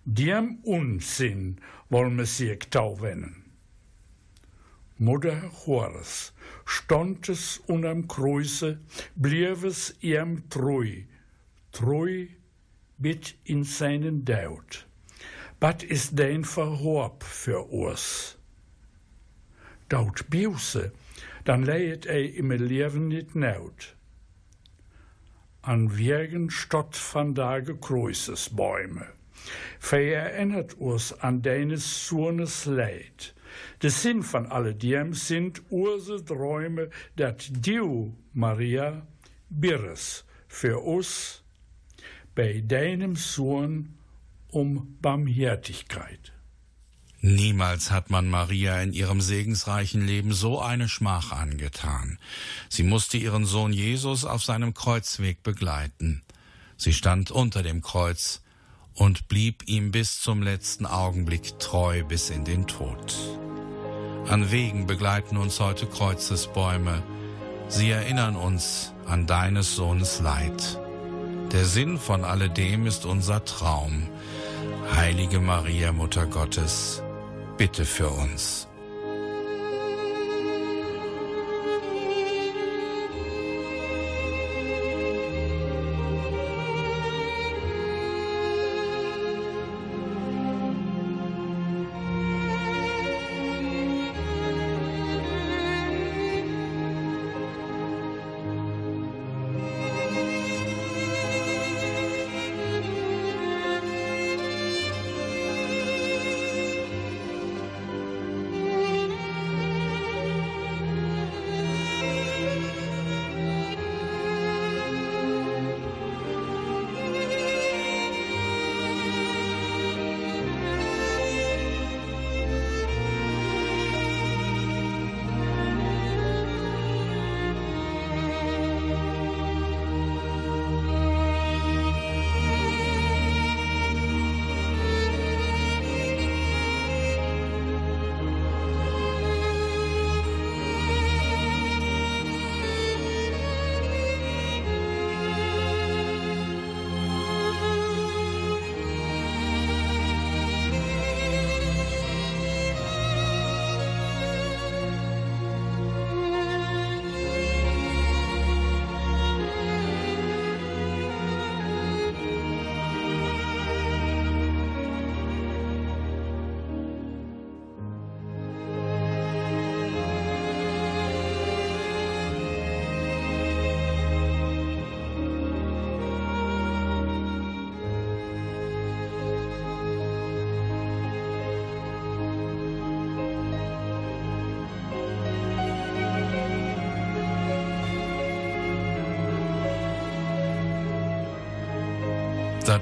Diem 0.03 0.59
Unsinn 0.61 1.57
wollen 1.89 2.17
wir 2.17 2.27
sich 2.27 2.69
tauwennen. 2.69 3.35
Mutter 4.97 5.41
Horace 5.65 6.33
stond 6.65 7.29
es 7.29 7.61
unterm 7.65 8.07
Kreuse, 8.07 8.77
blieb 9.15 9.63
es 9.63 9.95
ihm 10.01 10.49
treu, 10.49 11.05
treu 11.71 12.27
bit 12.99 13.35
in 13.43 13.63
seinen 13.63 14.23
Daut. 14.23 14.84
Wat 15.65 15.81
is 15.81 16.11
dein 16.11 16.43
Verhorb 16.43 17.23
für 17.23 17.71
uns? 17.71 18.37
Daut 19.89 20.29
Biuse, 20.29 20.91
dann 21.43 21.63
leiet 21.63 22.05
ei 22.05 22.25
im 22.25 22.51
Leben 22.51 23.07
nit 23.07 23.33
naut. 23.33 23.95
An 25.63 25.97
Wegen 25.97 26.51
stott 26.51 26.95
van 27.13 27.33
Dage 27.33 27.75
Kreuzesbäume. 27.77 29.07
Verinnert 29.79 30.75
uns 30.75 31.13
an 31.13 31.41
deines 31.41 32.07
Sohnes 32.07 32.67
Leid. 32.67 33.33
Der 33.81 33.89
Sinn 33.89 34.21
von 34.21 34.45
alledem 34.45 35.15
sind 35.15 35.63
urse 35.71 36.23
Träume, 36.23 36.91
dat 37.15 37.49
du, 37.65 38.13
Maria, 38.33 39.07
birres 39.49 40.25
für 40.47 40.77
uns 40.83 41.41
bei 42.35 42.61
deinem 42.61 43.15
Sohn 43.15 43.95
um 44.55 44.97
Barmherzigkeit. 45.01 46.31
Niemals 47.19 47.91
hat 47.91 48.09
man 48.09 48.29
Maria 48.29 48.81
in 48.81 48.93
ihrem 48.93 49.19
segensreichen 49.19 50.05
Leben 50.05 50.31
so 50.31 50.61
eine 50.61 50.87
Schmach 50.87 51.33
angetan. 51.33 52.19
Sie 52.69 52.83
musste 52.83 53.17
ihren 53.17 53.45
Sohn 53.45 53.73
Jesus 53.73 54.23
auf 54.23 54.43
seinem 54.43 54.73
Kreuzweg 54.73 55.43
begleiten. 55.43 56.23
Sie 56.77 56.93
stand 56.93 57.31
unter 57.31 57.63
dem 57.63 57.81
Kreuz 57.81 58.41
und 58.93 59.27
blieb 59.27 59.67
ihm 59.67 59.91
bis 59.91 60.21
zum 60.21 60.41
letzten 60.41 60.85
Augenblick 60.85 61.59
treu 61.59 62.05
bis 62.05 62.29
in 62.29 62.45
den 62.45 62.65
Tod. 62.65 63.13
An 64.29 64.51
Wegen 64.51 64.87
begleiten 64.87 65.35
uns 65.35 65.59
heute 65.59 65.85
Kreuzesbäume. 65.85 67.03
Sie 67.67 67.89
erinnern 67.89 68.37
uns 68.37 68.93
an 69.05 69.27
deines 69.27 69.75
Sohnes 69.75 70.21
Leid. 70.21 70.79
Der 71.51 71.65
Sinn 71.65 71.97
von 71.97 72.23
alledem 72.23 72.85
ist 72.85 73.05
unser 73.05 73.43
Traum. 73.43 74.07
Heilige 74.93 75.39
Maria, 75.39 75.91
Mutter 75.91 76.25
Gottes, 76.25 77.01
bitte 77.57 77.85
für 77.85 78.09
uns. 78.09 78.67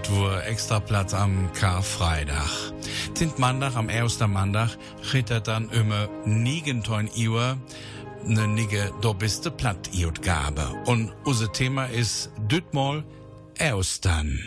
Das 0.03 0.11
war 0.19 0.45
extra 0.45 0.79
Platz 0.81 1.13
am 1.13 1.51
Karfreitag. 1.53 2.73
Sind 3.13 3.39
Mandag 3.39 3.75
am 3.75 3.87
ersten 3.87 4.31
Mandag 4.31 4.77
rittert 5.13 5.47
dann 5.47 5.69
immer 5.69 6.09
niegentoin 6.25 7.09
Uhr 7.15 7.57
ne 8.25 8.47
nige 8.47 8.91
do 9.01 9.13
biste 9.13 9.49
platt 9.49 9.89
Gabe. 10.21 10.67
Und 10.85 11.13
unser 11.23 11.51
Thema 11.51 11.85
ist 11.85 12.31
dütmol 12.37 13.03
Austern. 13.59 14.39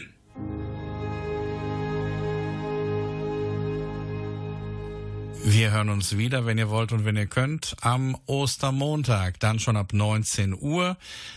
Wir 5.44 5.70
hören 5.70 5.90
uns 5.90 6.16
wieder, 6.16 6.44
wenn 6.44 6.58
ihr 6.58 6.70
wollt 6.70 6.92
und 6.92 7.04
wenn 7.04 7.16
ihr 7.16 7.28
könnt, 7.28 7.76
am 7.80 8.16
Ostermontag, 8.26 9.38
dann 9.38 9.60
schon 9.60 9.76
ab 9.76 9.92
19 9.92 10.60
Uhr 10.60 10.96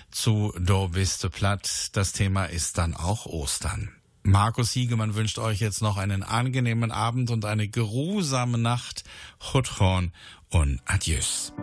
zu 0.10 0.52
Do 0.58 0.88
biste 0.88 1.30
platt. 1.30 1.90
Das 1.94 2.12
Thema 2.12 2.46
ist 2.46 2.80
dann 2.80 2.96
auch 2.96 3.28
Ostern. 3.28 3.90
Markus 4.24 4.72
Hiegemann 4.72 5.16
wünscht 5.16 5.40
euch 5.40 5.60
jetzt 5.60 5.82
noch 5.82 5.98
einen 5.98 6.24
angenehmen 6.24 6.92
Abend 6.92 7.32
und 7.32 7.46
eine 7.46 7.68
geruhsame 7.68 8.58
Nacht. 8.58 9.04
Chutron 9.40 10.12
und 10.50 10.82
Adieus. 10.86 11.54